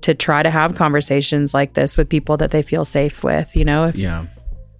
[0.02, 3.55] to try to have conversations like this with people that they feel safe with.
[3.57, 4.26] You know, if yeah,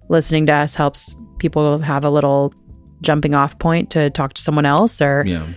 [0.09, 2.53] listening to us helps people have a little
[3.01, 5.47] jumping off point to talk to someone else, or yeah,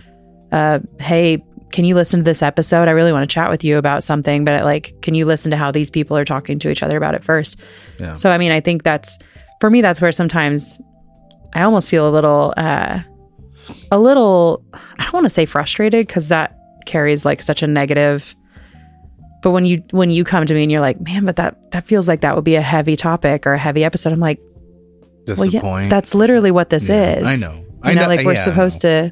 [0.51, 2.87] uh, hey, can you listen to this episode?
[2.87, 5.57] I really want to chat with you about something, but like, can you listen to
[5.57, 7.57] how these people are talking to each other about it first?
[7.99, 8.13] Yeah.
[8.13, 9.17] So, I mean, I think that's
[9.59, 9.81] for me.
[9.81, 10.81] That's where sometimes
[11.53, 12.99] I almost feel a little, uh,
[13.91, 14.63] a little.
[14.73, 18.35] I don't want to say frustrated because that carries like such a negative.
[19.43, 21.85] But when you when you come to me and you're like, man, but that that
[21.85, 24.11] feels like that would be a heavy topic or a heavy episode.
[24.13, 24.39] I'm like,
[25.25, 25.89] that's well, yeah, point.
[25.89, 27.43] that's literally what this Yeah, is.
[27.43, 27.55] I know.
[27.55, 28.07] You I know, know.
[28.07, 29.11] like we're yeah, supposed to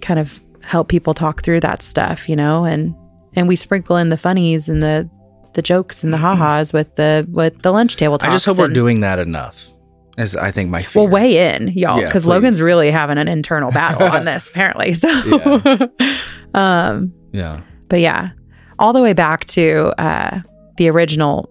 [0.00, 2.94] kind of help people talk through that stuff, you know, and
[3.34, 5.08] and we sprinkle in the funnies and the
[5.56, 8.30] the jokes and the ha-has with the with the lunch table talks.
[8.30, 9.72] I just hope we're doing that enough.
[10.16, 11.02] Is I think my fear.
[11.02, 14.92] Well, weigh in, y'all, Yeah, because Logan's really having an internal battle on this, apparently.
[14.94, 15.08] So,
[16.54, 18.30] um, Yeah, but yeah,
[18.78, 20.40] all the way back to uh,
[20.78, 21.50] the original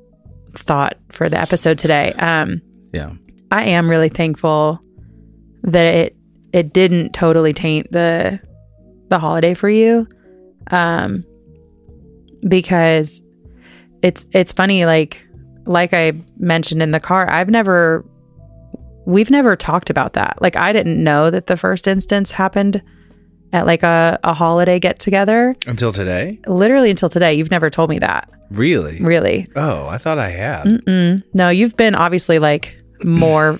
[0.54, 2.14] thought for the episode today.
[2.14, 3.12] Um, yeah,
[3.52, 4.80] I am really thankful
[5.64, 6.16] that it
[6.54, 8.40] it didn't totally taint the
[9.10, 10.08] the holiday for you.
[10.72, 11.24] Um
[12.48, 13.22] because
[14.06, 15.26] it's it's funny like
[15.66, 18.06] like I mentioned in the car, I've never
[19.06, 20.42] we've never talked about that.
[20.42, 22.82] Like I didn't know that the first instance happened
[23.54, 25.56] at like a, a holiday get together.
[25.68, 26.40] until today.
[26.48, 27.34] Literally until today.
[27.34, 28.30] You've never told me that.
[28.52, 29.00] Really?
[29.02, 29.48] Really.
[29.56, 30.66] Oh, I thought I had.
[30.66, 31.24] Mm-mm.
[31.34, 33.60] No, you've been obviously like more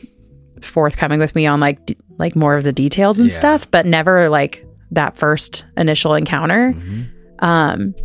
[0.62, 3.38] forthcoming with me on like d- like more of the details and Yeah.
[3.38, 6.74] stuff, but never like that first initial encounter.
[6.74, 7.08] Mhm.
[7.40, 7.96] Um,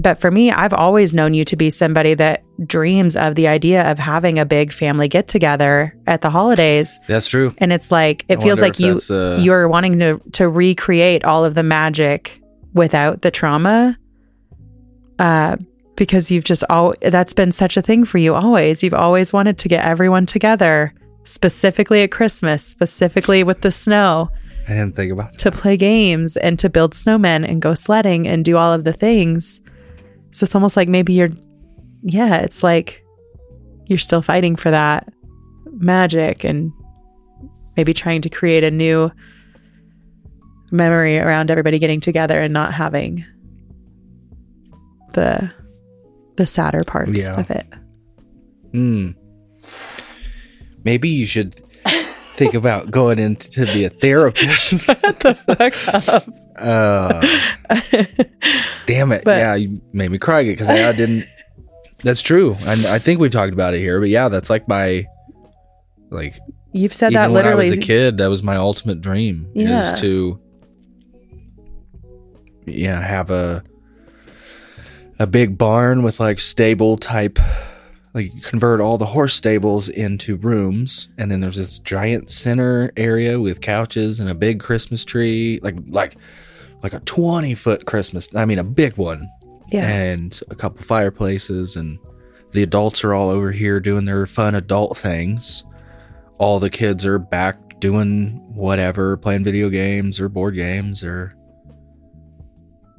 [0.00, 3.90] but for me, I've always known you to be somebody that dreams of the idea
[3.90, 6.98] of having a big family get together at the holidays.
[7.06, 7.54] That's true.
[7.58, 9.38] And it's like it I feels like you uh...
[9.40, 12.40] you're wanting to to recreate all of the magic
[12.72, 13.98] without the trauma.
[15.18, 15.56] Uh
[15.96, 18.82] because you've just all that's been such a thing for you always.
[18.82, 24.30] You've always wanted to get everyone together, specifically at Christmas, specifically with the snow,
[24.66, 25.32] I didn't think about.
[25.32, 25.38] that.
[25.40, 28.92] to play games and to build snowmen and go sledding and do all of the
[28.92, 29.60] things.
[30.32, 31.30] So it's almost like maybe you're
[32.02, 33.04] yeah, it's like
[33.88, 35.12] you're still fighting for that
[35.72, 36.72] magic and
[37.76, 39.10] maybe trying to create a new
[40.70, 43.24] memory around everybody getting together and not having
[45.14, 45.52] the
[46.36, 47.40] the sadder parts Yeah.
[47.40, 47.66] of it.
[48.72, 49.10] Hmm.
[50.84, 51.60] Maybe you should
[52.40, 54.68] think about going in to be a therapist.
[54.86, 56.26] Shut the fuck up.
[56.56, 57.20] Uh,
[58.86, 59.24] damn it!
[59.24, 61.26] But- yeah, you made me cry because I, I didn't.
[62.02, 62.56] That's true.
[62.66, 65.04] I, I think we've talked about it here, but yeah, that's like my
[66.08, 66.38] like
[66.72, 68.18] You've said that when I was a kid.
[68.18, 69.50] That was my ultimate dream.
[69.54, 69.92] Yeah.
[69.92, 70.40] Is to
[72.66, 73.62] yeah have a
[75.18, 77.38] a big barn with like stable type
[78.14, 82.90] like you convert all the horse stables into rooms and then there's this giant center
[82.96, 86.16] area with couches and a big christmas tree like like
[86.82, 89.28] like a 20 foot christmas i mean a big one
[89.70, 89.86] Yeah.
[89.88, 91.98] and a couple fireplaces and
[92.52, 95.64] the adults are all over here doing their fun adult things
[96.38, 101.34] all the kids are back doing whatever playing video games or board games or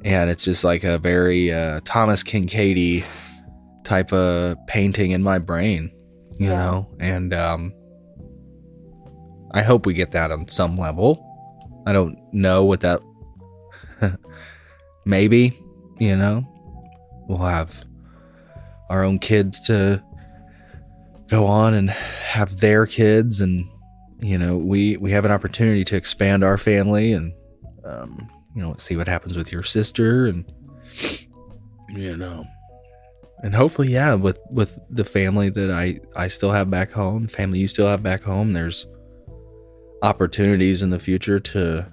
[0.03, 3.03] and it's just like a very uh, thomas kinkade
[3.83, 5.91] type of painting in my brain
[6.39, 6.57] you Yeah.
[6.57, 6.95] know?
[6.99, 7.73] And um
[9.53, 11.19] i hope we get that on some level.
[11.85, 13.01] I don't know what that
[15.05, 15.57] maybe
[15.99, 16.47] you know?
[17.27, 17.85] We'll have
[18.89, 20.01] our own kids to
[21.27, 23.65] go on and have their kids and
[24.19, 27.33] you know, we we have an opportunity to expand our family and
[27.85, 30.45] um, you know, see what happens with your sister and
[31.89, 32.45] you know,
[33.43, 37.59] and hopefully, yeah, with with the family that I I still have back home, family
[37.59, 38.85] you still have back home, there's
[40.03, 41.85] opportunities in the future to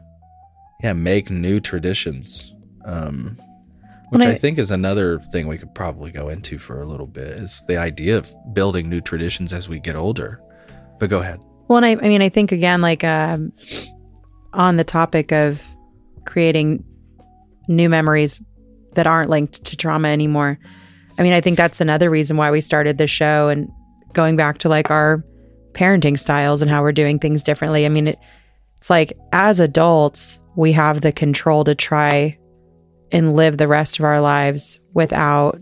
[0.83, 2.55] yeah make new traditions.
[2.85, 3.39] Um,
[4.11, 7.07] which I, I- think is another thing we could probably go into for a little
[7.07, 10.41] bit is the idea of building new traditions as we get older.
[10.99, 11.41] But go ahead.
[11.69, 13.53] Well, and I, I mean, I think again, like um,
[14.55, 15.63] on the topic of
[16.25, 16.83] creating
[17.69, 18.41] new memories
[18.95, 20.59] that aren't linked to trauma anymore.
[21.19, 23.71] I mean, I think that's another reason why we started this show and
[24.13, 25.25] going back to like our
[25.73, 27.85] parenting styles and how we're doing things differently.
[27.85, 28.19] I mean, it,
[28.77, 32.39] it's like as adults, we have the control to try
[33.11, 35.59] and live the rest of our lives without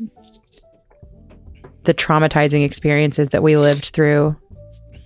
[1.84, 4.36] the traumatizing experiences that we lived through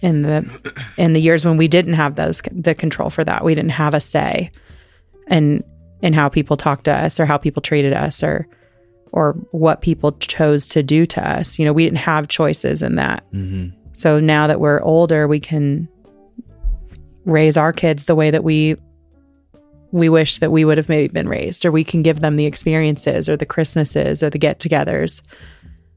[0.00, 3.54] in the in the years when we didn't have those the control for that we
[3.54, 4.50] didn't have a say
[5.28, 5.62] in
[6.00, 8.48] in how people talked to us or how people treated us or
[9.12, 12.96] or what people chose to do to us you know we didn't have choices in
[12.96, 13.68] that Mm-hmm.
[13.92, 15.88] so now that we're older we can
[17.24, 18.76] raise our kids the way that we
[19.92, 22.46] we wish that we would have maybe been raised or we can give them the
[22.46, 25.22] experiences or the christmases or the get-togethers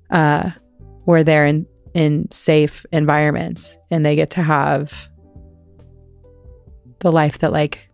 [0.10, 0.50] uh
[1.06, 5.08] where they're in in safe environments and they get to have
[7.00, 7.90] the life that like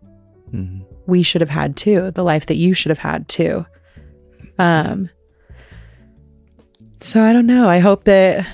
[0.54, 0.82] Mm-hmm.
[1.06, 3.64] we should have had too, the life that you should have had too.
[4.60, 5.10] Um
[7.02, 7.68] so I don't know.
[7.68, 8.46] I hope that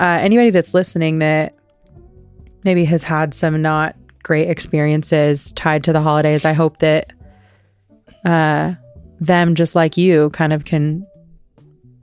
[0.00, 1.54] uh anybody that's listening that
[2.64, 7.12] maybe has had some not great experiences tied to the holidays, I hope that
[8.24, 8.74] uh
[9.20, 11.06] them just like you kind of can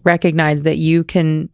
[0.04, 1.50] recognize that you can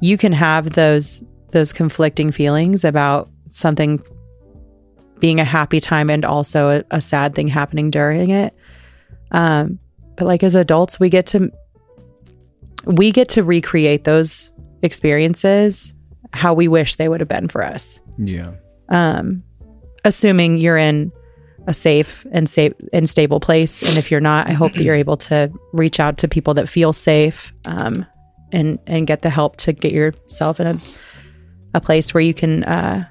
[0.00, 4.02] you can have those those conflicting feelings about something
[5.20, 8.54] being a happy time and also a, a sad thing happening during it.
[9.32, 9.78] Um,
[10.18, 11.50] but like as adults, we get to
[12.84, 14.52] we get to recreate those
[14.82, 15.94] experiences
[16.34, 18.02] how we wish they would have been for us.
[18.18, 18.52] Yeah.
[18.88, 19.42] Um,
[20.04, 21.10] assuming you're in
[21.66, 24.94] a safe and safe and stable place, and if you're not, I hope that you're
[24.94, 28.04] able to reach out to people that feel safe, um,
[28.52, 30.78] and and get the help to get yourself in a
[31.74, 33.04] a place where you can uh,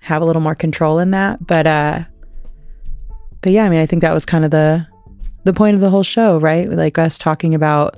[0.00, 1.44] have a little more control in that.
[1.46, 2.04] But uh,
[3.40, 4.86] but yeah, I mean, I think that was kind of the
[5.44, 6.68] the point of the whole show, right?
[6.70, 7.96] Like us talking about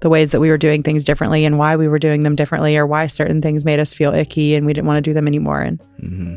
[0.00, 2.76] the ways that we were doing things differently and why we were doing them differently,
[2.76, 5.26] or why certain things made us feel icky and we didn't want to do them
[5.26, 5.60] anymore.
[5.60, 6.34] And Mm-hmm.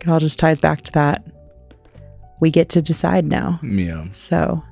[0.00, 1.24] it all just ties back to that.
[2.40, 3.58] We get to decide now.
[3.62, 4.04] Yeah.
[4.12, 4.62] So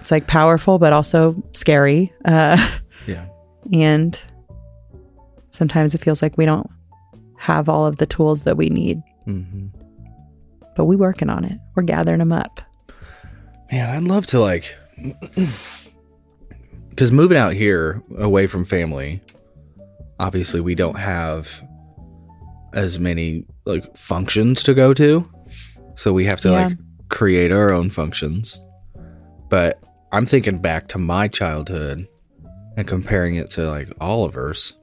[0.00, 2.12] it's like powerful, but also scary.
[2.24, 2.56] Uh,
[3.06, 3.26] Yeah.
[3.72, 4.20] and
[5.50, 6.68] sometimes it feels like we don't
[7.38, 9.66] have all of the tools that we need, Mm-hmm.
[10.76, 11.58] but we're working on it.
[11.76, 12.60] We're gathering them up.
[13.70, 14.74] Man, I'd love to like,
[16.90, 19.20] because moving out here away from family,
[20.18, 21.62] obviously we don't have
[22.72, 25.28] as many like functions to go to,
[25.96, 26.66] so we have to Yeah.
[26.68, 26.78] like
[27.08, 28.60] create our own functions.
[29.48, 32.08] But I'm thinking back to my childhood
[32.76, 34.74] and comparing it to like Oliver's,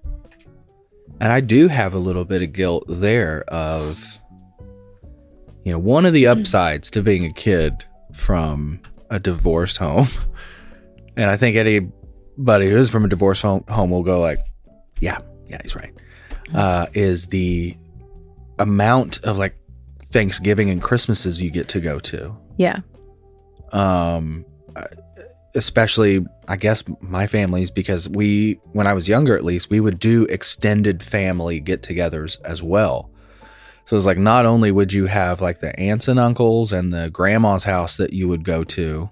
[1.19, 4.19] and I do have a little bit of guilt there of,
[5.63, 6.38] you know, one of the mm.
[6.38, 7.84] upsides to being a kid
[8.15, 10.08] from a divorced home.
[11.17, 14.39] And I think anybody who is from a divorced home, home will go like,
[14.99, 15.93] yeah, yeah, he's right.
[16.54, 17.78] Uh, is the
[18.60, 19.56] amount of like
[20.12, 22.36] Thanksgiving and Christmases you get to go to.
[22.58, 22.80] Yeah.
[23.71, 24.88] Um, uh,
[25.56, 29.99] especially, I guess my family's because we, when I was younger at least, we would
[29.99, 33.10] do extended family get togethers as well.
[33.86, 37.10] So it's like not only would you have like the aunts and uncles and the
[37.12, 39.10] grandma's house that you would go to,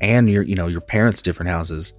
[0.00, 1.92] and your you know your parents' different houses,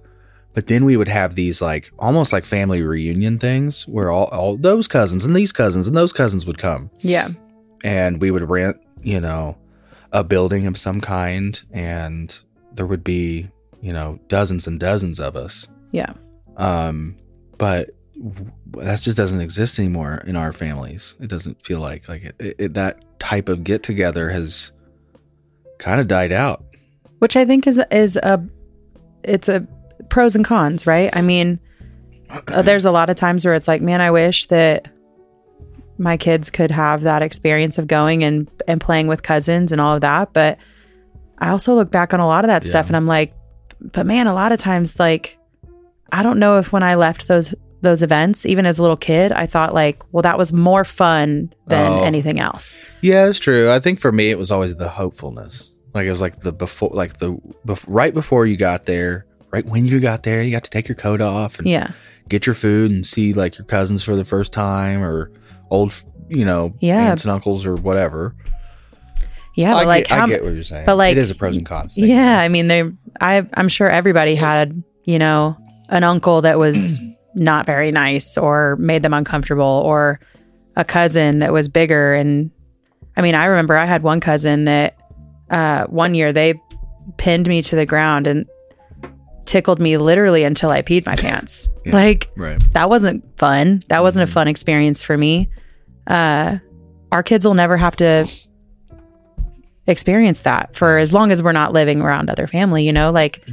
[0.54, 4.56] but then we would have these like almost like family reunion things where all, all
[4.56, 7.28] those cousins and these cousins and those cousins would come, Yeah.
[7.84, 9.56] and we would rent you know
[10.12, 12.38] a building of some kind, and
[12.72, 13.48] there would be
[13.82, 15.68] you know dozens and dozens of us.
[15.92, 16.14] Yeah.
[16.56, 17.16] Um,
[17.58, 21.16] but that just doesn't exist anymore in our families.
[21.20, 24.72] It doesn't feel like like it, it, that type of get together has
[25.78, 26.64] kind of died out.
[27.18, 28.44] Which I think is is a
[29.22, 29.66] it's a
[30.08, 31.14] pros and cons, right?
[31.14, 31.58] I mean,
[32.30, 34.90] uh, there's a lot of times where it's like, man, I wish that
[35.98, 39.94] my kids could have that experience of going and and playing with cousins and all
[39.94, 40.58] of that, but
[41.38, 43.34] I also look back on a lot of that stuff and I'm like,
[43.80, 45.38] but man, a lot of times like
[46.12, 47.54] I don't know if when I left those
[47.84, 51.50] those events, even as a little kid, I thought like, well, that was more fun
[51.68, 52.02] than Oh.
[52.02, 52.78] anything else.
[53.02, 53.70] Yeah, it's true.
[53.70, 55.70] I think for me, it was always the hopefulness.
[55.94, 59.64] Like it was like the before, like the bef- right before you got there, right
[59.64, 61.92] when you got there, you got to take your coat off and Yeah.
[62.28, 65.30] get your food and see like your cousins for the first time or
[65.70, 65.94] old,
[66.28, 67.10] you know, Yeah.
[67.10, 68.34] aunts and uncles or whatever.
[69.54, 69.74] Yeah.
[69.76, 70.86] I, But like, get, how, I get what you're saying.
[70.86, 71.94] but, like, it is a pros and cons.
[71.94, 72.04] Thing.
[72.08, 72.40] yeah.
[72.40, 72.82] I mean, they,
[73.20, 74.74] I, I'm sure everybody had,
[75.04, 75.56] you know,
[75.90, 76.98] an uncle that was
[77.34, 80.20] not very nice or made them uncomfortable or
[80.76, 82.14] a cousin that was bigger.
[82.14, 82.50] And
[83.16, 84.96] I mean, I remember I had one cousin that
[85.50, 86.54] uh, one year they
[87.16, 88.46] pinned me to the ground and
[89.44, 91.68] tickled me literally until I peed my pants.
[91.84, 91.92] Yeah.
[91.94, 92.58] Like, Right.
[92.72, 93.82] that wasn't fun.
[93.88, 95.50] That wasn't a fun experience for me.
[96.06, 96.56] Uh,
[97.12, 98.26] our kids will never have to
[99.86, 103.46] experience that for as long as we're not living around other family, you know, like,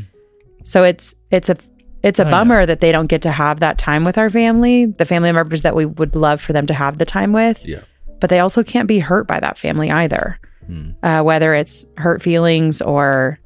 [0.64, 1.58] so it's, it's a,
[2.04, 2.32] it's a know.
[2.32, 5.62] bummer that they don't get to have that time with our family, the family members
[5.62, 7.66] that we would love for them to have the time with.
[7.68, 7.82] Yeah.
[8.20, 10.40] But they also can't be hurt by that family either.
[10.66, 10.92] Hmm.
[11.02, 13.40] Uh, whether it's hurt feelings or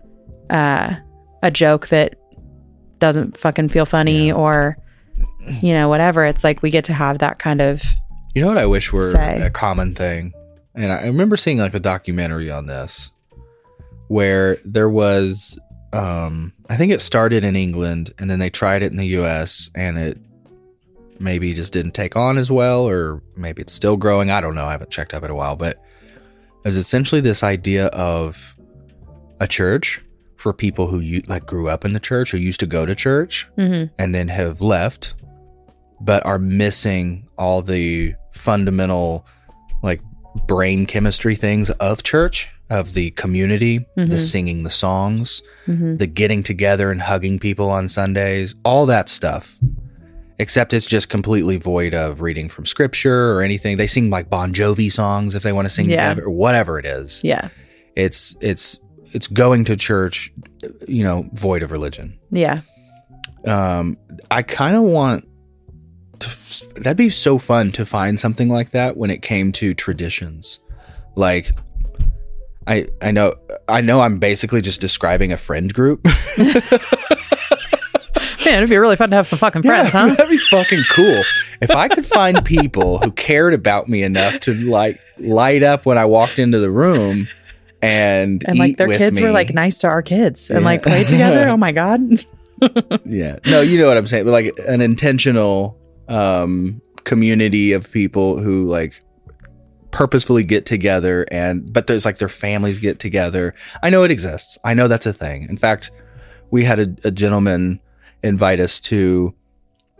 [0.50, 0.96] uh,
[1.44, 2.16] a joke that
[3.00, 4.78] doesn't fucking feel funny or,
[5.62, 6.26] you know, whatever.
[6.26, 7.84] It's like we get to have that kind of,
[8.34, 9.42] You know what I wish were Say.
[9.42, 10.34] a common thing?
[10.76, 13.12] And I remember seeing like a documentary on this
[14.08, 15.58] where there was
[15.94, 19.70] um I think it started in England and then they tried it in the US
[19.76, 20.18] and it
[21.20, 24.32] maybe just didn't take on as well or maybe it's still growing.
[24.32, 24.66] I don't know.
[24.66, 28.56] I haven't checked up in a while, but it was essentially this idea of
[29.40, 30.02] a church
[30.38, 32.96] for people who you like grew up in the church or used to go to
[32.96, 33.90] church Mhm.
[34.00, 35.14] and then have left,
[36.02, 39.26] but are missing all the fundamental,
[39.84, 40.02] like
[40.48, 44.20] brain chemistry things of church, of the community, the Mhm.
[44.20, 46.00] singing the songs, Mhm.
[46.00, 49.60] the getting together and hugging people on Sundays, all that stuff.
[50.40, 53.78] Except it's just completely void of reading from scripture or anything.
[53.78, 56.10] They sing like Bon Jovi songs if they want to sing Yeah.
[56.10, 57.22] together or whatever it is.
[57.24, 57.50] yeah,
[57.96, 58.80] It's it's
[59.14, 60.34] it's going to church,
[60.88, 62.62] you know, void of religion yeah,
[63.46, 63.96] um
[64.32, 65.24] i kind of want
[66.20, 66.30] to,
[66.82, 70.60] that'd be so fun to find something like that when it came to traditions
[71.16, 71.52] like
[72.68, 73.34] i i know
[73.68, 76.04] i know i'm basically just describing a friend group
[78.46, 80.16] man, it'd be really fun to have some fucking friends, Yeah, huh?
[80.16, 81.24] that'd be fucking cool
[81.62, 85.98] if i could find people who cared about me enough to like light up when
[85.98, 87.28] i walked into the room
[87.82, 90.66] and And like their kids were like nice to our kids and Yeah.
[90.66, 91.48] like played together.
[91.50, 92.02] Oh my god,
[93.06, 98.40] yeah no you know what i'm saying but like an intentional um community of people
[98.40, 99.04] who like
[99.96, 104.58] purposefully get together and but there's like their families get together i know it exists
[104.66, 105.90] i know that's a thing in fact
[106.52, 107.80] we had a, a gentleman
[108.22, 109.34] invite us to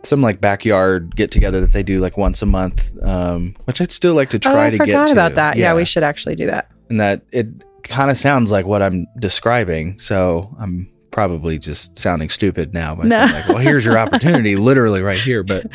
[0.02, 3.90] some like backyard get together that they do like once a month um which i'd
[3.90, 5.56] still like to oh, try I to forgot get to about that.
[5.56, 5.74] Yeah.
[5.74, 6.70] we should actually do that.
[6.90, 7.46] and that it
[7.82, 9.96] kind of sounds like what I'm describing.
[10.00, 13.16] So I'm probably just sounding stupid now by No.
[13.26, 15.42] saying like, "Well, here's your opportunity," literally right here.
[15.44, 15.66] But,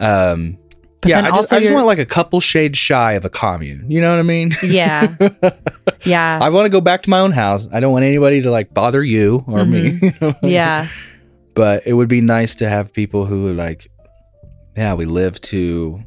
[0.00, 0.58] um,
[1.02, 3.90] But yeah, I just, I just want like a couple shades shy of a commune.
[3.90, 4.52] You know what I mean?
[4.62, 5.16] Yeah,
[6.04, 7.68] yeah, I want to go back to my own house.
[7.72, 9.92] I don't want anybody to like bother you or me.
[9.92, 10.46] Mm-hmm.
[10.46, 10.88] yeah,
[11.54, 13.90] But it would be nice to have people who like,
[14.76, 16.02] yeah, we live to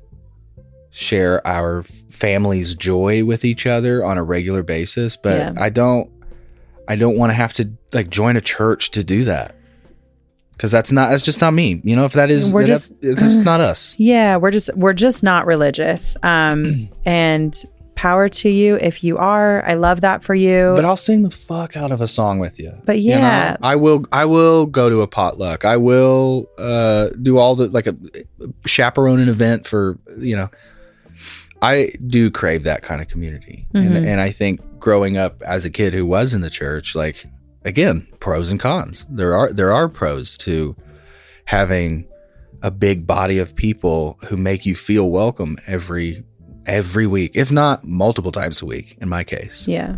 [0.91, 5.17] share our family's joy with each other on a regular basis.
[5.17, 5.53] But Yeah.
[5.57, 6.07] I don't,
[6.87, 9.55] I don't want to have to like join a church to do that.
[10.59, 11.81] Cause that's not, that's just not me.
[11.83, 13.95] You know, if that is, We're that- just- it's just not us.
[13.97, 14.37] yeah.
[14.37, 16.15] We're just we're just not religious.
[16.23, 17.55] Um, and
[17.95, 19.63] power to you if you are.
[19.67, 20.73] I love that for you.
[20.75, 22.73] But I'll sing the fuck out of a song with you.
[22.85, 23.19] But You know?
[23.21, 23.57] yeah.
[23.61, 24.05] I will.
[24.11, 25.65] I will go to a potluck.
[25.65, 27.95] I will uh, do all the like a
[28.65, 30.49] chaperone an event for you know.
[31.61, 33.95] I do crave that kind of community, Mhm.
[33.95, 37.25] and and I think growing up as a kid who was in the church, like
[37.65, 39.05] again, pros and cons.
[39.09, 40.75] There are there are pros to
[41.45, 42.07] having
[42.61, 46.23] a big body of people who make you feel welcome every
[46.65, 48.97] every week, if not multiple times a week.
[49.01, 49.97] In my case, yeah,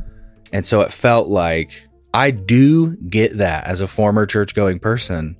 [0.51, 5.35] and so it felt like I do get that as a former church going person.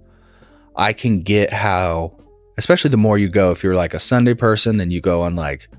[0.76, 2.18] I can get how,
[2.58, 5.38] especially the more you go, if you're like a Sunday person, then you go on
[5.38, 5.70] like,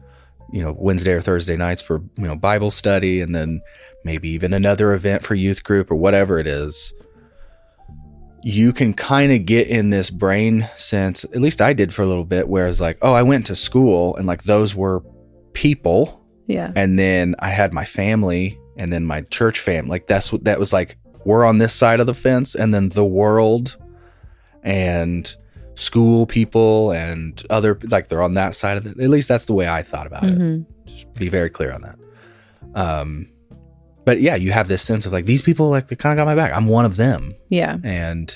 [0.52, 3.60] you know, Wednesday or Thursday nights for, you know, Bible study and then
[4.04, 6.94] maybe even another event for youth group or whatever it is.
[8.42, 12.06] You can kind of get in this brain sense, at least I did for a
[12.06, 15.02] little bit, where it's like, oh, I went to school and like those were
[15.52, 19.90] people yeah, and then I had my family and then my church family.
[19.90, 20.96] Like that's what that was like.
[21.24, 23.76] We're on this side of the fence, and then the world
[24.62, 25.34] and
[25.76, 28.98] school people and other like they're on that side of it.
[28.98, 30.36] At least that's the way I thought about it.
[30.36, 30.66] Mhm.
[30.86, 31.98] Just be very clear on that.
[32.74, 33.28] Um,
[34.04, 36.26] but yeah, you have this sense of like these people like they kind of got
[36.26, 36.52] my back.
[36.54, 37.76] I'm one of them, Yeah.
[37.84, 38.34] and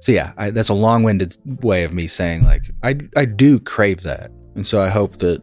[0.00, 4.02] so yeah, I, that's a long-winded way of me saying like I I do crave
[4.02, 5.42] that, and so I hope that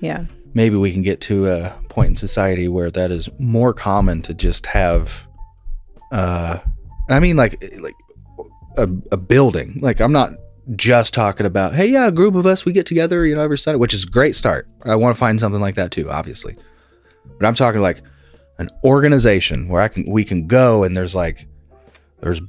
[0.00, 0.24] Yeah.
[0.54, 4.34] maybe we can get to a point in society where that is more common to
[4.34, 5.26] just have
[6.12, 6.58] uh
[7.10, 7.94] i mean like like
[8.76, 8.82] a,
[9.12, 10.32] a building like i'm not
[10.76, 13.58] just talking about hey yeah a group of us we get together you know every
[13.58, 14.66] sunday which is a great start.
[14.84, 16.56] I want to find something like that too obviously.
[17.38, 18.02] But i'm talking like
[18.58, 21.46] an organization where i can we can go and there's like
[22.20, 22.40] there's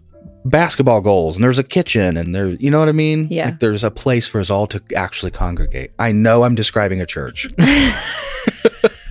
[0.45, 3.27] basketball goals and there's a kitchen and there's you know what i mean?
[3.31, 3.45] Yeah.
[3.45, 5.91] like there's a place for us all to actually congregate.
[5.99, 7.47] I know i'm describing a church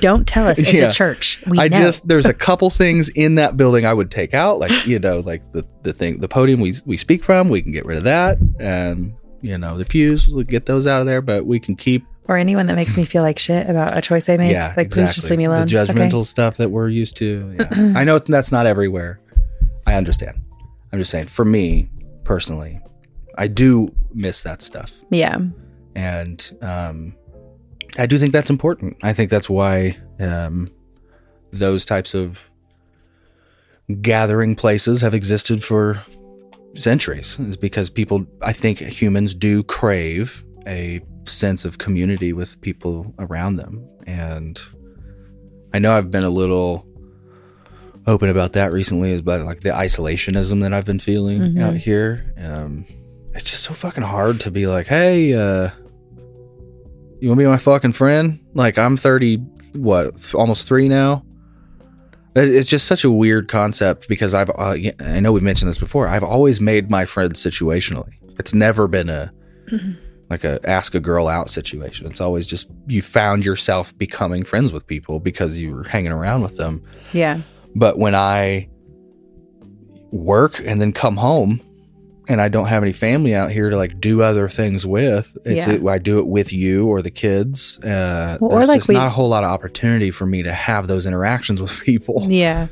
[0.00, 0.88] Don't tell us it's Yeah.
[0.88, 1.42] a church.
[1.46, 1.78] We I know.
[1.78, 5.20] just there's a couple things in that building I would take out, like you know,
[5.20, 8.04] like the the thing, the podium we we speak from, we can get rid of
[8.04, 11.76] that, and you know, the pews, we'll get those out of there, but we can
[11.76, 14.50] keep or anyone that makes me feel like shit about a choice I make.
[14.52, 15.66] yeah, like please just leave me alone.
[15.66, 15.92] The Okay.
[15.92, 17.54] judgmental stuff that we're used to.
[17.58, 17.68] Yeah.
[17.96, 19.20] I know that's not everywhere.
[19.86, 20.40] I understand.
[20.92, 21.90] I'm just saying, for me
[22.24, 22.80] personally,
[23.36, 24.92] I do miss that stuff.
[25.10, 25.38] Yeah.
[25.94, 27.14] and um,
[27.96, 28.96] I do think that's important.
[29.02, 30.70] I think that's why um,
[31.52, 32.50] those types of
[34.00, 36.00] gathering places have existed for
[36.74, 37.38] centuries.
[37.38, 43.56] Is because people, I think humans do crave a sense of community with people around
[43.56, 44.60] them, and
[45.72, 46.86] I know I've been a little
[48.06, 51.60] open about that recently, is about like the isolationism that I've been feeling Mhm.
[51.62, 52.34] out here.
[52.38, 52.84] Um,
[53.34, 55.70] it's just so fucking hard to be like, hey, uh,
[57.24, 58.38] you want to be my fucking friend?
[58.52, 59.36] Like I'm 30,
[59.76, 61.24] what, almost three now.
[62.36, 66.06] It's just such a weird concept because I've, uh, I know we've mentioned this before.
[66.06, 68.12] I've always made my friends situationally.
[68.38, 69.32] It's never been a,
[70.28, 72.06] like a ask a girl out situation.
[72.06, 76.42] It's always just you found yourself becoming friends with people because you were hanging around
[76.42, 76.82] with them.
[77.14, 77.40] Yeah.
[77.74, 78.68] But when I
[80.10, 81.62] work and then come home
[82.28, 85.66] and I don't have any family out here to like do other things with, it's
[85.66, 85.74] Yeah.
[85.74, 87.78] it, I do it with you or the kids.
[87.80, 90.52] Uh, Well, or like just we- not a whole lot of opportunity for me to
[90.52, 92.26] have those interactions with people.
[92.28, 92.68] Yeah.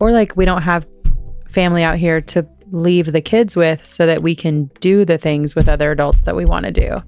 [0.00, 0.86] Or like we don't have
[1.48, 5.54] family out here to leave the kids with so that we can do the things
[5.54, 7.00] with other adults that we want to do.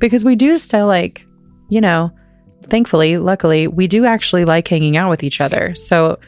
[0.00, 1.24] Because we do still like,
[1.70, 2.10] you know,
[2.64, 5.74] thankfully, luckily, we do actually like hanging out with each other.
[5.76, 6.18] So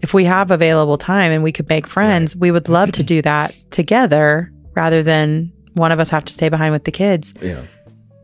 [0.00, 3.20] if we have available time and we could make friends, we would love to do
[3.22, 7.34] that together rather than one of us have to stay behind with the kids.
[7.40, 7.64] Yeah.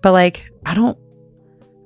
[0.03, 0.99] But like, I don't,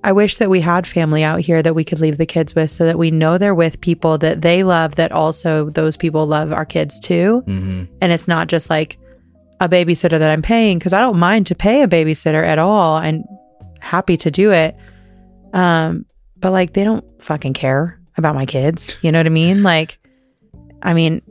[0.05, 2.71] I wish that we had family out here that we could leave the kids with
[2.71, 6.53] so that we know they're with people that they love, that also those people love
[6.53, 7.41] our kids too.
[7.47, 8.99] hmm And it's not just like
[9.61, 12.99] a babysitter that I'm paying because I don't mind to pay a babysitter at all
[12.99, 13.25] and
[13.81, 14.77] happy to do it.
[15.53, 16.05] Um,
[16.37, 18.95] but like, they don't fucking care about my kids.
[19.03, 19.63] You know what I mean?
[19.63, 19.99] Like,
[20.83, 21.23] I mean,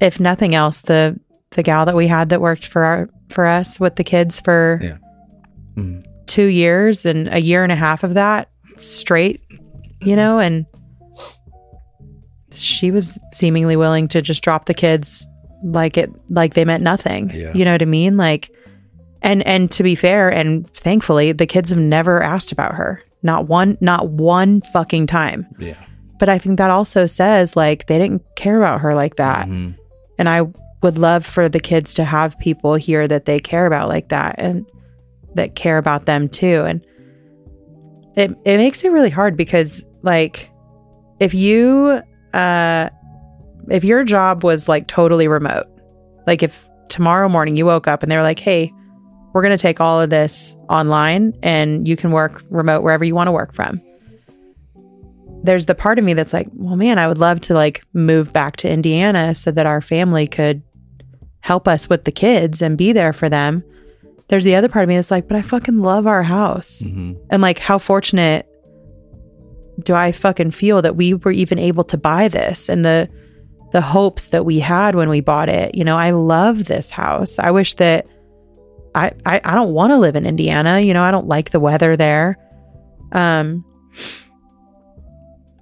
[0.00, 1.18] if nothing else, the,
[1.52, 4.78] the gal that we had that worked for our, for us with the kids for
[4.82, 4.96] Yeah.
[5.76, 6.02] Mhm.
[6.26, 8.48] two years and a year and a half of that
[8.80, 9.40] straight,
[10.00, 10.64] you know, and
[12.52, 15.26] she was seemingly willing to just drop the kids
[15.64, 17.30] like it like they meant nothing.
[17.34, 17.52] Yeah.
[17.54, 18.16] You know what I mean?
[18.16, 18.50] Like
[19.22, 23.02] and and to be fair and thankfully the kids have never asked about her.
[23.22, 25.46] Not one not one fucking time.
[25.58, 25.82] Yeah.
[26.18, 29.48] But I think that also says like they didn't care about her like that.
[29.48, 29.74] Mhm.
[30.18, 30.42] And I
[30.82, 34.36] would love for the kids to have people here that they care about like that
[34.38, 34.68] and
[35.34, 36.64] that care about them too.
[36.66, 36.84] And
[38.16, 40.50] it it makes it really hard because like
[41.20, 42.00] if you
[42.32, 42.88] uh
[43.68, 45.66] if your job was like totally remote,
[46.26, 48.72] like if tomorrow morning you woke up and they're like, "Hey,
[49.32, 53.14] we're going to take all of this online and you can work remote wherever you
[53.14, 53.80] want to work from."
[55.42, 58.32] There's the part of me that's like, "Well, man, I would love to like move
[58.32, 60.62] back to Indiana so that our family could
[61.40, 63.62] help us with the kids and be there for them."
[64.28, 67.16] There's the other part of me that's like, "But I fucking love our house." Mhm.
[67.30, 68.46] And like, how fortunate
[69.84, 73.08] do I fucking feel that we were even able to buy this and the
[73.72, 75.76] the hopes that we had when we bought it.
[75.76, 77.38] You know, I love this house.
[77.38, 78.04] I wish that
[78.94, 80.80] I I, I don't want to live in Indiana.
[80.80, 82.36] You know, I don't like the weather there.
[83.12, 83.64] Um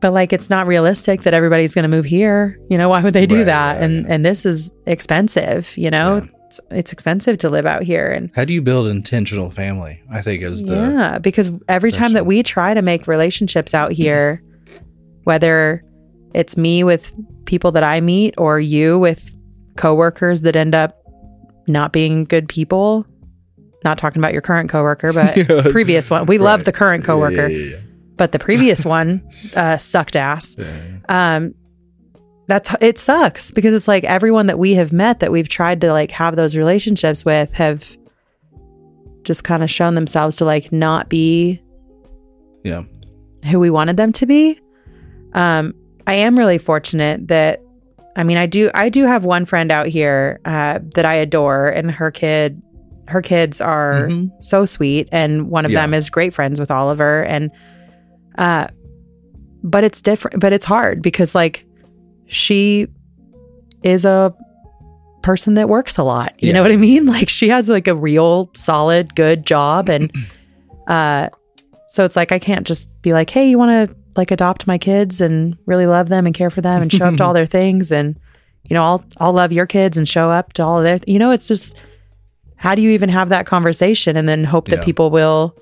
[0.01, 2.59] but like it's not realistic that everybody's going to move here.
[2.70, 3.74] You know, why would they do Right, that?
[3.74, 6.16] right, and and this is expensive, you know?
[6.18, 6.24] Yeah.
[6.46, 10.01] It's, it's expensive to live out here and How do you build intentional family?
[10.11, 13.92] I think is the yeah, because every time that we try to make relationships out
[13.92, 14.42] here,
[15.24, 15.84] whether
[16.34, 17.12] it's me with
[17.44, 19.34] people that I meet or you with
[19.76, 20.96] coworkers that end up
[21.66, 23.07] not being good people.
[23.84, 25.62] Not talking about your current coworker, but Yeah.
[25.70, 26.26] previous one.
[26.26, 27.76] We love the current coworker, yeah,
[28.18, 29.22] but the previous one
[29.56, 30.56] uh, sucked ass.
[30.58, 30.98] yeah.
[31.08, 31.54] Um,
[32.48, 35.92] that's it sucks because it's like everyone that we have met that we've tried to
[35.92, 37.96] like have those relationships with have
[39.22, 41.60] just kind of shown themselves to like not be
[42.64, 42.84] Yeah.
[43.50, 44.58] who we wanted them to be.
[45.34, 45.74] Um,
[46.06, 47.62] I am really fortunate that
[48.16, 51.68] I mean I do I do have one friend out here uh, that I adore
[51.68, 52.62] and her kid
[53.08, 54.30] her kids are Mhm.
[54.40, 55.82] so sweet and one of Yeah.
[55.82, 57.50] them is great friends with Oliver and
[58.39, 58.66] uh
[59.62, 61.66] but it's different but it's hard because like
[62.26, 62.86] she
[63.82, 64.34] is a
[65.22, 66.32] person that works a lot.
[66.43, 67.07] You know what i mean?
[67.16, 69.89] Like she has like a real solid good job.
[69.91, 70.11] And
[70.86, 71.28] uh
[71.89, 74.78] so it's like i can't just be like hey you want to like adopt my
[74.78, 77.47] kids and really love them and care for them and show up to all their
[77.47, 78.18] things and
[78.68, 81.18] you know i'll i'll love your kids and show up to all of their you
[81.18, 81.76] know it's just
[82.57, 84.16] how do you even have that conversation?
[84.16, 84.84] And then hope that Yeah.
[84.84, 85.57] people will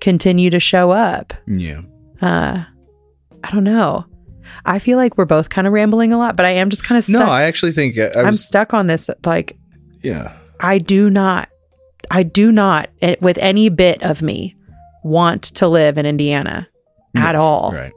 [0.00, 1.32] continue to show up.
[1.46, 1.82] Yeah.
[2.24, 2.64] Uh
[3.44, 4.04] i don't know
[4.64, 6.96] i feel like we're both kind of rambling a lot but i am just kind
[6.98, 9.56] of stuck No, I actually think I, I i'm stuck on this like
[10.02, 10.36] yeah.
[10.60, 11.48] i do not
[12.10, 14.56] i do not eh, with any bit of me
[15.02, 16.66] want to live in indiana
[17.16, 17.92] at all Right.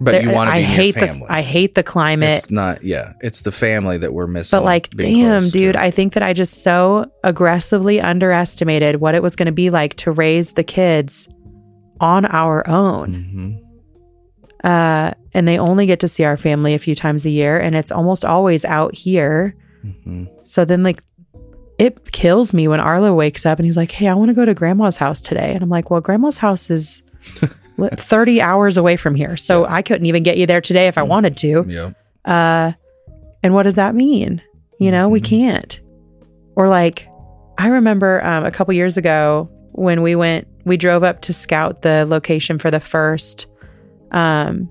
[0.00, 1.26] But There- you want to be i hate family.
[1.26, 2.84] the i hate the climate It's not.
[2.84, 3.14] Yeah.
[3.20, 4.56] It's the family that we're missing.
[4.58, 5.82] but like damn dude to.
[5.82, 9.94] i think that i just so aggressively underestimated what it was going to be like
[9.96, 11.28] to raise the kids
[12.00, 13.60] on our own
[14.64, 14.64] Mhm.
[14.64, 17.74] uh, and they only get to see our family a few times a year, and
[17.76, 19.54] it's almost always out here.
[19.84, 20.28] Mhm.
[20.42, 21.02] So then, like,
[21.78, 24.44] it kills me when Arlo wakes up and he's like, "Hey, I want to go
[24.44, 27.02] to Grandma's house today," and I'm like, "Well, Grandma's house is
[27.78, 31.02] 30 hours away from here, so I couldn't even get you there today if I
[31.02, 31.90] wanted to." Yeah.
[32.24, 32.72] Uh,
[33.44, 34.42] and what does that mean?
[34.80, 35.24] You know, we Mhm.
[35.24, 35.80] can't.
[36.56, 37.08] Or like,
[37.58, 41.82] I remember um, a couple years ago when we went, we drove up to scout
[41.82, 43.46] the location for the first,
[44.12, 44.68] um,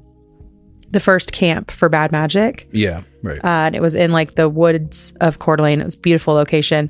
[0.91, 2.70] the first camp for Bad Magic.
[2.72, 3.02] Yeah.
[3.24, 3.43] Right.
[3.43, 5.82] Uh, and it was in like the woods of Coeur d'Alene.
[5.82, 6.89] It was a beautiful location.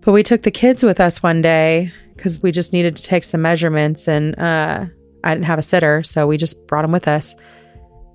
[0.00, 3.24] But we took the kids with us one day because we just needed to take
[3.24, 4.86] some measurements, and uh,
[5.22, 7.36] I didn't have a sitter, so we just brought them with us.